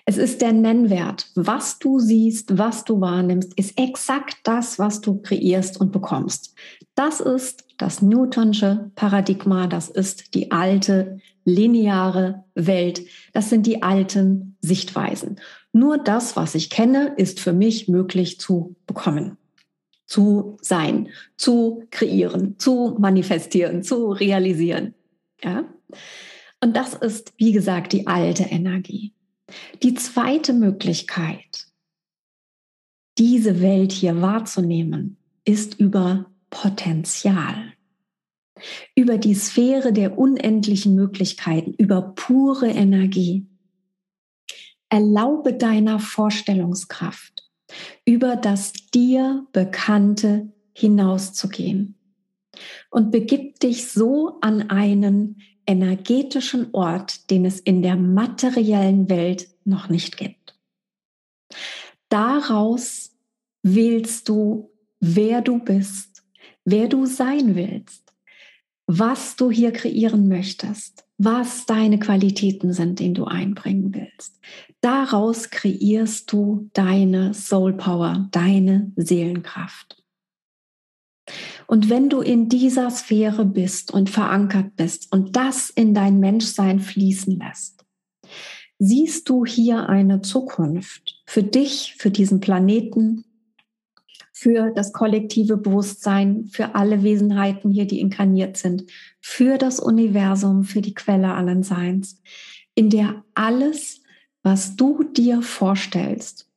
Es 0.04 0.18
ist 0.18 0.42
der 0.42 0.52
Nennwert. 0.52 1.30
Was 1.34 1.78
du 1.78 1.98
siehst, 2.00 2.58
was 2.58 2.84
du 2.84 3.00
wahrnimmst, 3.00 3.56
ist 3.58 3.78
exakt 3.78 4.36
das, 4.44 4.78
was 4.78 5.00
du 5.00 5.22
kreierst 5.22 5.80
und 5.80 5.92
bekommst. 5.92 6.54
Das 6.94 7.20
ist 7.20 7.64
das 7.82 8.00
Newtonsche 8.00 8.92
Paradigma. 8.94 9.66
Das 9.66 9.88
ist 9.88 10.34
die 10.34 10.52
alte 10.52 11.18
lineare 11.44 12.44
Welt. 12.54 13.02
Das 13.32 13.50
sind 13.50 13.66
die 13.66 13.82
alten 13.82 14.56
Sichtweisen. 14.60 15.40
Nur 15.72 15.98
das, 15.98 16.36
was 16.36 16.54
ich 16.54 16.70
kenne, 16.70 17.12
ist 17.16 17.40
für 17.40 17.52
mich 17.52 17.88
möglich 17.88 18.38
zu 18.38 18.76
bekommen, 18.86 19.36
zu 20.06 20.58
sein, 20.60 21.08
zu 21.36 21.82
kreieren, 21.90 22.56
zu 22.56 22.96
manifestieren, 23.00 23.82
zu 23.82 24.12
realisieren. 24.12 24.94
Ja? 25.42 25.64
Und 26.60 26.76
das 26.76 26.94
ist, 26.94 27.32
wie 27.36 27.50
gesagt, 27.50 27.92
die 27.92 28.06
alte 28.06 28.44
Energie. 28.44 29.12
Die 29.82 29.94
zweite 29.94 30.52
Möglichkeit, 30.52 31.66
diese 33.18 33.60
Welt 33.60 33.90
hier 33.90 34.22
wahrzunehmen, 34.22 35.16
ist 35.44 35.80
über 35.80 36.31
Potenzial, 36.52 37.72
über 38.94 39.16
die 39.16 39.34
Sphäre 39.34 39.92
der 39.92 40.18
unendlichen 40.18 40.94
Möglichkeiten, 40.94 41.72
über 41.72 42.12
pure 42.14 42.68
Energie. 42.68 43.48
Erlaube 44.90 45.54
deiner 45.54 45.98
Vorstellungskraft, 45.98 47.50
über 48.04 48.36
das 48.36 48.74
dir 48.94 49.46
Bekannte 49.52 50.52
hinauszugehen 50.74 51.98
und 52.90 53.10
begib 53.10 53.58
dich 53.60 53.88
so 53.88 54.38
an 54.42 54.68
einen 54.68 55.40
energetischen 55.66 56.68
Ort, 56.72 57.30
den 57.30 57.46
es 57.46 57.60
in 57.60 57.80
der 57.80 57.96
materiellen 57.96 59.08
Welt 59.08 59.48
noch 59.64 59.88
nicht 59.88 60.18
gibt. 60.18 60.60
Daraus 62.10 63.10
wählst 63.62 64.28
du, 64.28 64.70
wer 65.00 65.40
du 65.40 65.58
bist, 65.58 66.11
wer 66.64 66.88
du 66.88 67.06
sein 67.06 67.54
willst, 67.54 68.12
was 68.86 69.36
du 69.36 69.50
hier 69.50 69.72
kreieren 69.72 70.28
möchtest, 70.28 71.04
was 71.18 71.66
deine 71.66 71.98
Qualitäten 71.98 72.72
sind, 72.72 72.98
den 72.98 73.14
du 73.14 73.24
einbringen 73.24 73.94
willst. 73.94 74.38
Daraus 74.80 75.50
kreierst 75.50 76.30
du 76.32 76.68
deine 76.72 77.32
Soul 77.32 77.74
Power, 77.74 78.28
deine 78.32 78.92
Seelenkraft. 78.96 80.02
Und 81.66 81.88
wenn 81.88 82.10
du 82.10 82.20
in 82.20 82.48
dieser 82.48 82.90
Sphäre 82.90 83.44
bist 83.44 83.92
und 83.92 84.10
verankert 84.10 84.76
bist 84.76 85.12
und 85.12 85.36
das 85.36 85.70
in 85.70 85.94
dein 85.94 86.18
Menschsein 86.18 86.80
fließen 86.80 87.38
lässt, 87.38 87.84
siehst 88.78 89.28
du 89.28 89.46
hier 89.46 89.88
eine 89.88 90.20
Zukunft 90.22 91.22
für 91.24 91.44
dich, 91.44 91.94
für 91.96 92.10
diesen 92.10 92.40
Planeten, 92.40 93.24
für 94.42 94.72
das 94.72 94.92
kollektive 94.92 95.56
Bewusstsein, 95.56 96.46
für 96.46 96.74
alle 96.74 97.04
Wesenheiten 97.04 97.70
hier, 97.70 97.86
die 97.86 98.00
inkarniert 98.00 98.56
sind, 98.56 98.90
für 99.20 99.56
das 99.56 99.78
Universum, 99.78 100.64
für 100.64 100.80
die 100.80 100.94
Quelle 100.94 101.32
allen 101.32 101.62
Seins, 101.62 102.20
in 102.74 102.90
der 102.90 103.24
alles, 103.34 104.02
was 104.42 104.74
du 104.74 105.04
dir 105.04 105.42
vorstellst 105.42 106.50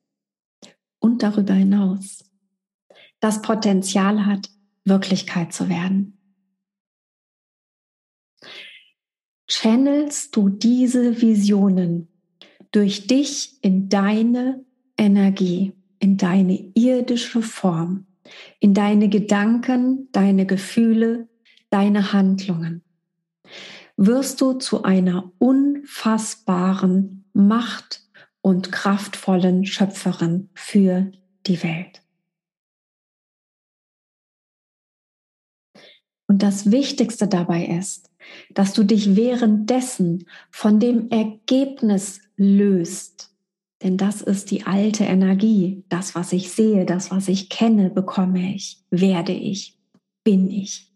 und 0.98 1.22
darüber 1.22 1.54
hinaus, 1.54 2.26
das 3.20 3.44
Potenzial 3.44 4.26
hat, 4.26 4.50
Wirklichkeit 4.84 5.54
zu 5.54 5.70
werden. 5.70 6.18
Channelst 9.48 10.36
du 10.36 10.50
diese 10.50 11.22
Visionen 11.22 12.08
durch 12.72 13.06
dich 13.06 13.60
in 13.62 13.90
deine 13.90 14.66
Energie, 14.98 15.74
in 16.06 16.18
deine 16.18 16.72
irdische 16.76 17.42
Form, 17.42 18.06
in 18.60 18.76
deine 18.76 19.10
Gedanken, 19.10 20.08
deine 20.12 20.46
Gefühle, 20.46 21.28
deine 21.72 22.14
Handlungen, 22.14 22.84
wirst 23.98 24.40
du 24.40 24.54
zu 24.54 24.84
einer 24.84 25.32
unfassbaren 25.40 27.26
Macht 27.34 28.04
und 28.42 28.72
kraftvollen 28.72 29.66
Schöpferin 29.66 30.52
für 30.54 31.12
die 31.48 31.64
Welt. 31.64 32.04
Und 36.28 36.44
das 36.44 36.70
Wichtigste 36.70 37.28
dabei 37.28 37.66
ist, 37.66 38.12
dass 38.52 38.74
du 38.74 38.84
dich 38.84 39.16
währenddessen 39.16 40.28
von 40.52 40.80
dem 40.80 41.10
Ergebnis 41.10 42.22
löst. 42.38 43.35
Denn 43.84 43.98
das 43.98 44.22
ist 44.22 44.52
die 44.52 44.66
alte 44.66 45.04
Energie. 45.04 45.84
Das, 45.90 46.16
was 46.16 46.34
ich 46.34 46.52
sehe, 46.52 46.86
das, 46.86 47.12
was 47.12 47.28
ich 47.28 47.50
kenne, 47.50 47.90
bekomme 47.90 48.56
ich, 48.56 48.84
werde 48.90 49.34
ich, 49.34 49.78
bin 50.24 50.50
ich. 50.50 50.92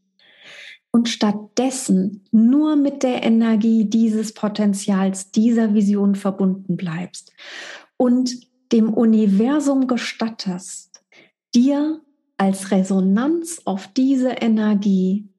Und 0.91 1.07
stattdessen 1.07 2.25
nur 2.31 2.75
mit 2.75 3.03
der 3.03 3.23
Energie 3.23 3.85
dieses 3.85 4.33
Potenzials, 4.33 5.31
dieser 5.31 5.73
Vision 5.75 6.15
verbunden 6.15 6.77
bleibst 6.77 7.31
und 7.97 8.31
dem 8.71 8.93
Universum 8.93 9.87
gestattest, 9.87 11.03
dir 11.53 12.01
als 12.37 12.71
Resonanz 12.71 13.61
auf 13.65 13.87
diese 13.87 14.29
Energie 14.29 15.29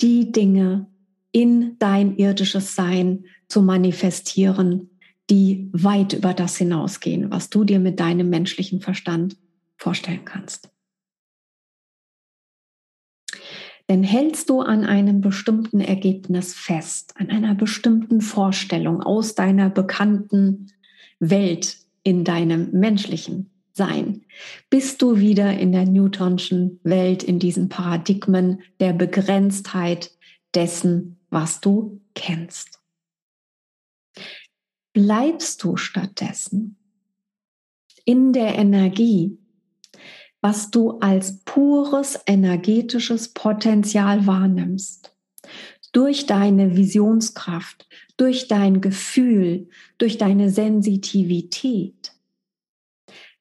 die 0.00 0.30
Dinge 0.30 0.86
in 1.32 1.78
dein 1.78 2.16
irdisches 2.16 2.74
Sein 2.74 3.24
zu 3.48 3.62
manifestieren, 3.62 4.90
die 5.30 5.68
weit 5.72 6.12
über 6.12 6.34
das 6.34 6.56
hinausgehen, 6.56 7.30
was 7.30 7.50
du 7.50 7.64
dir 7.64 7.80
mit 7.80 7.98
deinem 8.00 8.30
menschlichen 8.30 8.80
Verstand 8.80 9.36
vorstellen 9.76 10.24
kannst. 10.24 10.70
Denn 13.88 14.02
hältst 14.02 14.50
du 14.50 14.60
an 14.60 14.84
einem 14.84 15.20
bestimmten 15.20 15.80
Ergebnis 15.80 16.54
fest, 16.54 17.14
an 17.16 17.30
einer 17.30 17.54
bestimmten 17.54 18.20
Vorstellung 18.20 19.00
aus 19.00 19.34
deiner 19.34 19.70
bekannten 19.70 20.72
Welt 21.20 21.78
in 22.02 22.24
deinem 22.24 22.70
menschlichen 22.72 23.50
sein, 23.72 24.22
bist 24.70 25.02
du 25.02 25.18
wieder 25.18 25.56
in 25.58 25.70
der 25.70 25.84
Newtonschen 25.84 26.80
Welt, 26.82 27.22
in 27.22 27.38
diesen 27.38 27.68
Paradigmen 27.68 28.62
der 28.80 28.92
Begrenztheit 28.92 30.10
dessen, 30.54 31.18
was 31.30 31.60
du 31.60 32.00
kennst. 32.14 32.75
Bleibst 34.96 35.62
du 35.62 35.76
stattdessen 35.76 36.78
in 38.06 38.32
der 38.32 38.54
Energie, 38.54 39.36
was 40.40 40.70
du 40.70 41.00
als 41.00 41.44
pures 41.44 42.18
energetisches 42.24 43.34
Potenzial 43.34 44.26
wahrnimmst, 44.26 45.14
durch 45.92 46.24
deine 46.24 46.78
Visionskraft, 46.78 47.86
durch 48.16 48.48
dein 48.48 48.80
Gefühl, 48.80 49.68
durch 49.98 50.16
deine 50.16 50.48
Sensitivität, 50.48 52.14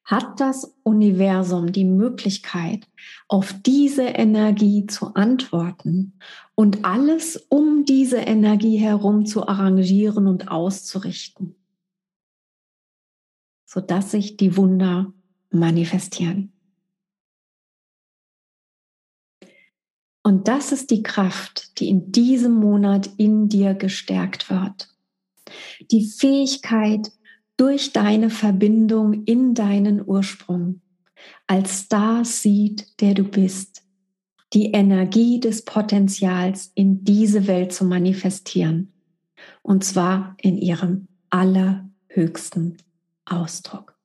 hat 0.04 0.42
das 0.42 0.76
Universum 0.84 1.72
die 1.72 1.86
Möglichkeit, 1.86 2.86
auf 3.30 3.56
diese 3.66 4.04
Energie 4.04 4.88
zu 4.88 5.14
antworten 5.16 6.20
und 6.56 6.86
alles 6.86 7.36
um 7.50 7.86
diese 7.86 8.18
Energie 8.18 8.78
herum 8.78 9.26
zu 9.26 9.48
arrangieren 9.48 10.28
und 10.28 10.50
auszurichten, 10.50 11.56
sodass 13.66 14.12
sich 14.12 14.38
die 14.38 14.58
Wunder 14.58 15.14
manifestieren. 15.52 16.54
Und 20.24 20.48
das 20.48 20.72
ist 20.72 20.90
die 20.90 21.04
Kraft, 21.04 21.80
die 21.80 21.90
in 21.90 22.12
diesem 22.12 22.54
Monat 22.54 23.12
in 23.18 23.48
dir 23.48 23.76
gestärkt 23.76 24.50
wird. 24.50 24.90
Die 25.92 26.10
Fähigkeit, 26.10 27.12
durch 27.58 27.94
deine 27.94 28.30
Verbindung 28.30 29.24
in 29.26 29.54
deinen 29.54 30.06
Ursprung 30.06 30.82
als 31.48 31.80
Star 31.80 32.26
sieht, 32.26 33.00
der 33.02 33.14
du 33.14 33.24
bist, 33.24 33.85
die 34.56 34.72
Energie 34.72 35.42
des 35.42 35.66
Potenzials 35.66 36.72
in 36.76 37.04
diese 37.04 37.46
Welt 37.46 37.74
zu 37.74 37.84
manifestieren. 37.84 38.94
Und 39.62 39.84
zwar 39.84 40.36
in 40.42 40.58
ihrem 40.58 41.10
allerhöchsten 41.30 42.78
Ausdruck. 43.26 43.98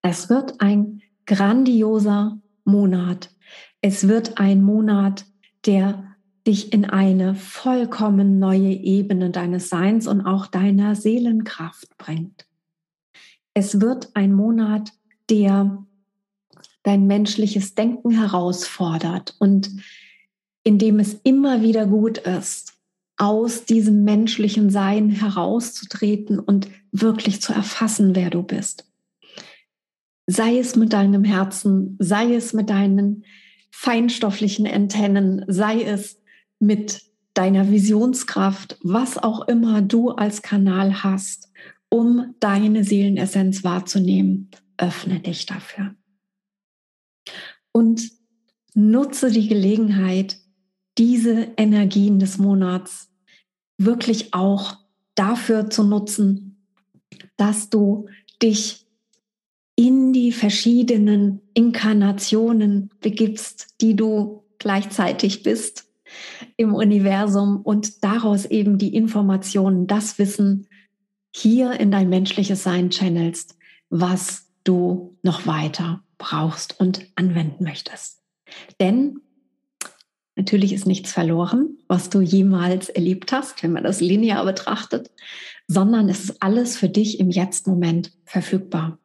Es 0.00 0.30
wird 0.30 0.60
ein 0.60 1.02
grandioser 1.26 2.40
Monat. 2.64 3.34
Es 3.80 4.06
wird 4.06 4.38
ein 4.38 4.62
Monat, 4.62 5.26
der 5.66 6.16
dich 6.46 6.72
in 6.72 6.84
eine 6.84 7.34
vollkommen 7.34 8.38
neue 8.38 8.72
Ebene 8.72 9.30
deines 9.30 9.68
Seins 9.68 10.06
und 10.06 10.20
auch 10.20 10.46
deiner 10.46 10.94
Seelenkraft 10.94 11.96
bringt. 11.98 12.46
Es 13.54 13.80
wird 13.80 14.10
ein 14.14 14.32
Monat, 14.32 14.92
der 15.28 15.84
dein 16.82 17.06
menschliches 17.06 17.74
Denken 17.74 18.10
herausfordert 18.10 19.36
und 19.38 19.70
in 20.64 20.78
dem 20.78 20.98
es 21.00 21.14
immer 21.24 21.62
wieder 21.62 21.86
gut 21.86 22.18
ist, 22.18 22.74
aus 23.16 23.64
diesem 23.64 24.04
menschlichen 24.04 24.70
Sein 24.70 25.10
herauszutreten 25.10 26.38
und 26.38 26.68
wirklich 26.90 27.40
zu 27.40 27.52
erfassen, 27.52 28.14
wer 28.16 28.30
du 28.30 28.42
bist. 28.42 28.88
Sei 30.26 30.58
es 30.58 30.76
mit 30.76 30.92
deinem 30.92 31.24
Herzen, 31.24 31.96
sei 31.98 32.34
es 32.34 32.52
mit 32.52 32.70
deinen 32.70 33.24
feinstofflichen 33.70 34.66
Antennen, 34.66 35.44
sei 35.48 35.82
es 35.82 36.20
mit 36.58 37.02
deiner 37.34 37.70
Visionskraft, 37.70 38.78
was 38.82 39.18
auch 39.18 39.48
immer 39.48 39.82
du 39.82 40.10
als 40.10 40.42
Kanal 40.42 41.02
hast, 41.02 41.50
um 41.88 42.34
deine 42.40 42.84
Seelenessenz 42.84 43.64
wahrzunehmen, 43.64 44.50
öffne 44.76 45.20
dich 45.20 45.46
dafür. 45.46 45.94
Und 47.72 48.10
nutze 48.74 49.30
die 49.30 49.48
Gelegenheit, 49.48 50.38
diese 50.98 51.52
Energien 51.56 52.18
des 52.18 52.38
Monats 52.38 53.10
wirklich 53.78 54.34
auch 54.34 54.76
dafür 55.14 55.70
zu 55.70 55.84
nutzen, 55.84 56.66
dass 57.36 57.70
du 57.70 58.08
dich 58.42 58.86
in 59.74 60.12
die 60.12 60.32
verschiedenen 60.32 61.40
Inkarnationen 61.54 62.90
begibst, 63.00 63.80
die 63.80 63.96
du 63.96 64.44
gleichzeitig 64.58 65.42
bist 65.42 65.88
im 66.56 66.74
Universum 66.74 67.62
und 67.62 68.04
daraus 68.04 68.44
eben 68.44 68.76
die 68.78 68.94
Informationen, 68.94 69.86
das 69.86 70.18
Wissen 70.18 70.68
hier 71.34 71.80
in 71.80 71.90
dein 71.90 72.10
menschliches 72.10 72.62
Sein 72.62 72.90
channelst, 72.90 73.56
was 73.88 74.50
du 74.64 75.16
noch 75.22 75.46
weiter 75.46 76.04
brauchst 76.22 76.78
und 76.78 77.06
anwenden 77.16 77.64
möchtest. 77.64 78.22
Denn 78.80 79.20
natürlich 80.36 80.72
ist 80.72 80.86
nichts 80.86 81.12
verloren, 81.12 81.78
was 81.88 82.10
du 82.10 82.20
jemals 82.20 82.88
erlebt 82.88 83.32
hast, 83.32 83.62
wenn 83.62 83.72
man 83.72 83.84
das 83.84 84.00
linear 84.00 84.44
betrachtet, 84.44 85.10
sondern 85.66 86.08
es 86.08 86.24
ist 86.24 86.42
alles 86.42 86.76
für 86.76 86.88
dich 86.88 87.18
im 87.18 87.30
Jetzt-Moment 87.30 88.12
verfügbar. 88.24 88.98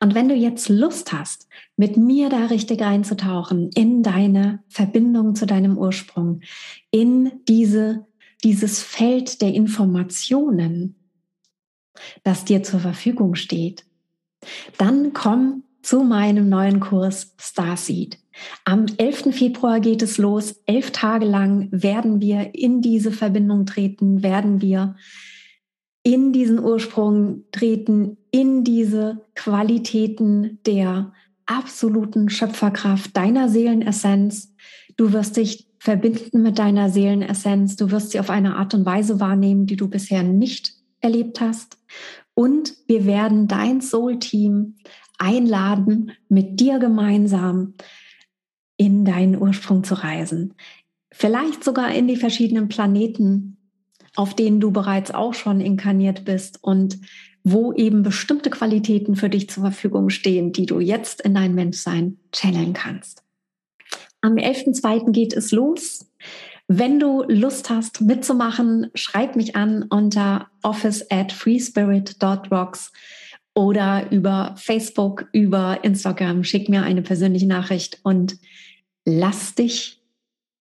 Und 0.00 0.14
wenn 0.14 0.28
du 0.28 0.34
jetzt 0.34 0.68
Lust 0.68 1.12
hast, 1.12 1.48
mit 1.76 1.96
mir 1.96 2.28
da 2.28 2.46
richtig 2.46 2.82
einzutauchen 2.82 3.70
in 3.74 4.02
deine 4.02 4.62
Verbindung 4.68 5.34
zu 5.34 5.46
deinem 5.46 5.78
Ursprung, 5.78 6.40
in 6.90 7.32
diese, 7.48 8.06
dieses 8.42 8.82
Feld 8.82 9.40
der 9.40 9.54
Informationen, 9.54 10.96
das 12.22 12.44
dir 12.44 12.62
zur 12.62 12.80
Verfügung 12.80 13.34
steht, 13.34 13.84
dann 14.78 15.12
komm 15.12 15.64
zu 15.82 16.02
meinem 16.02 16.48
neuen 16.48 16.80
Kurs 16.80 17.34
Starseed. 17.38 18.18
Am 18.64 18.86
11. 18.96 19.34
Februar 19.34 19.80
geht 19.80 20.02
es 20.02 20.18
los. 20.18 20.60
Elf 20.66 20.90
Tage 20.90 21.26
lang 21.26 21.68
werden 21.70 22.20
wir 22.20 22.54
in 22.54 22.80
diese 22.80 23.12
Verbindung 23.12 23.66
treten, 23.66 24.22
werden 24.22 24.60
wir 24.60 24.96
in 26.02 26.32
diesen 26.32 26.58
Ursprung 26.58 27.44
treten, 27.52 28.16
in 28.30 28.64
diese 28.64 29.24
Qualitäten 29.34 30.58
der 30.66 31.12
absoluten 31.46 32.28
Schöpferkraft 32.28 33.16
deiner 33.16 33.48
Seelenessenz. 33.48 34.54
Du 34.96 35.12
wirst 35.12 35.36
dich 35.36 35.68
verbinden 35.78 36.42
mit 36.42 36.58
deiner 36.58 36.90
Seelenessenz. 36.90 37.76
Du 37.76 37.90
wirst 37.90 38.10
sie 38.10 38.20
auf 38.20 38.30
eine 38.30 38.56
Art 38.56 38.74
und 38.74 38.86
Weise 38.86 39.20
wahrnehmen, 39.20 39.66
die 39.66 39.76
du 39.76 39.88
bisher 39.88 40.22
nicht 40.22 40.72
erlebt 41.00 41.40
hast. 41.40 41.78
Und 42.34 42.74
wir 42.86 43.06
werden 43.06 43.48
dein 43.48 43.80
Soul-Team 43.80 44.76
einladen, 45.18 46.12
mit 46.28 46.60
dir 46.60 46.78
gemeinsam 46.78 47.74
in 48.76 49.04
deinen 49.04 49.40
Ursprung 49.40 49.84
zu 49.84 49.94
reisen. 49.94 50.54
Vielleicht 51.12 51.62
sogar 51.62 51.94
in 51.94 52.08
die 52.08 52.16
verschiedenen 52.16 52.68
Planeten, 52.68 53.56
auf 54.16 54.34
denen 54.34 54.60
du 54.60 54.72
bereits 54.72 55.12
auch 55.12 55.34
schon 55.34 55.60
inkarniert 55.60 56.24
bist 56.24 56.58
und 56.62 56.98
wo 57.44 57.72
eben 57.72 58.02
bestimmte 58.02 58.50
Qualitäten 58.50 59.16
für 59.16 59.28
dich 59.28 59.48
zur 59.50 59.62
Verfügung 59.64 60.08
stehen, 60.08 60.52
die 60.52 60.66
du 60.66 60.80
jetzt 60.80 61.20
in 61.20 61.34
dein 61.34 61.54
Menschsein 61.54 62.18
channeln 62.32 62.72
kannst. 62.72 63.22
Am 64.22 64.34
11.2. 64.34 65.12
geht 65.12 65.34
es 65.34 65.52
los. 65.52 66.10
Wenn 66.66 66.98
du 66.98 67.24
Lust 67.24 67.68
hast 67.68 68.00
mitzumachen, 68.00 68.90
schreib 68.94 69.36
mich 69.36 69.54
an 69.54 69.82
unter 69.82 70.48
office 70.62 71.04
at 71.10 71.30
freespirit.rocks 71.30 72.90
oder 73.54 74.10
über 74.10 74.54
Facebook, 74.56 75.28
über 75.32 75.84
Instagram. 75.84 76.42
Schick 76.42 76.68
mir 76.70 76.82
eine 76.82 77.02
persönliche 77.02 77.46
Nachricht 77.46 78.00
und 78.02 78.38
lass 79.04 79.54
dich 79.54 80.00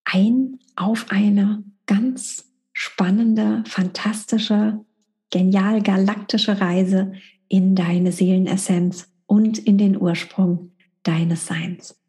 ein 0.03 0.59
auf 0.75 1.05
eine 1.09 1.63
ganz 1.85 2.51
spannende, 2.73 3.63
fantastische, 3.65 4.79
genial 5.29 5.81
galaktische 5.81 6.59
Reise 6.59 7.13
in 7.47 7.75
deine 7.75 8.11
Seelenessenz 8.11 9.11
und 9.25 9.57
in 9.57 9.77
den 9.77 9.99
Ursprung 9.99 10.71
deines 11.03 11.45
Seins. 11.45 12.02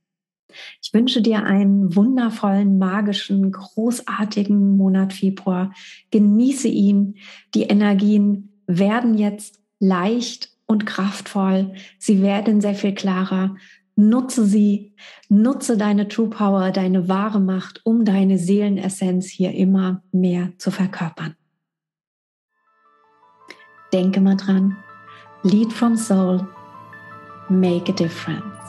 Ich 0.83 0.93
wünsche 0.95 1.23
dir 1.23 1.45
einen 1.45 1.95
wundervollen, 1.95 2.79
magischen, 2.79 3.53
großartigen 3.53 4.77
Monat 4.77 5.13
Februar. 5.13 5.73
Genieße 6.11 6.69
ihn. 6.69 7.17
Die 7.55 7.65
Energien 7.65 8.51
werden 8.67 9.15
jetzt 9.15 9.61
leicht 9.79 10.51
und 10.67 10.87
kraftvoll. 10.87 11.75
Sie 11.99 12.23
werden 12.23 12.61
sehr 12.61 12.75
viel 12.75 12.95
klarer. 12.95 13.57
Nutze 13.97 14.45
sie, 14.45 14.95
nutze 15.29 15.77
deine 15.77 16.09
True 16.09 16.29
Power, 16.29 16.73
deine 16.73 17.09
wahre 17.09 17.41
Macht, 17.41 17.81
um 17.85 18.05
deine 18.05 18.39
Seelenessenz 18.39 19.29
hier 19.29 19.53
immer 19.53 20.03
mehr 20.11 20.53
zu 20.59 20.73
verkörpern. 20.73 21.37
Denke 23.93 24.21
mal 24.21 24.37
dran. 24.37 24.77
Lead 25.45 25.73
from 25.73 25.97
Soul. 25.97 26.49
Make 27.49 27.93
a 27.93 27.95
difference. 27.95 28.64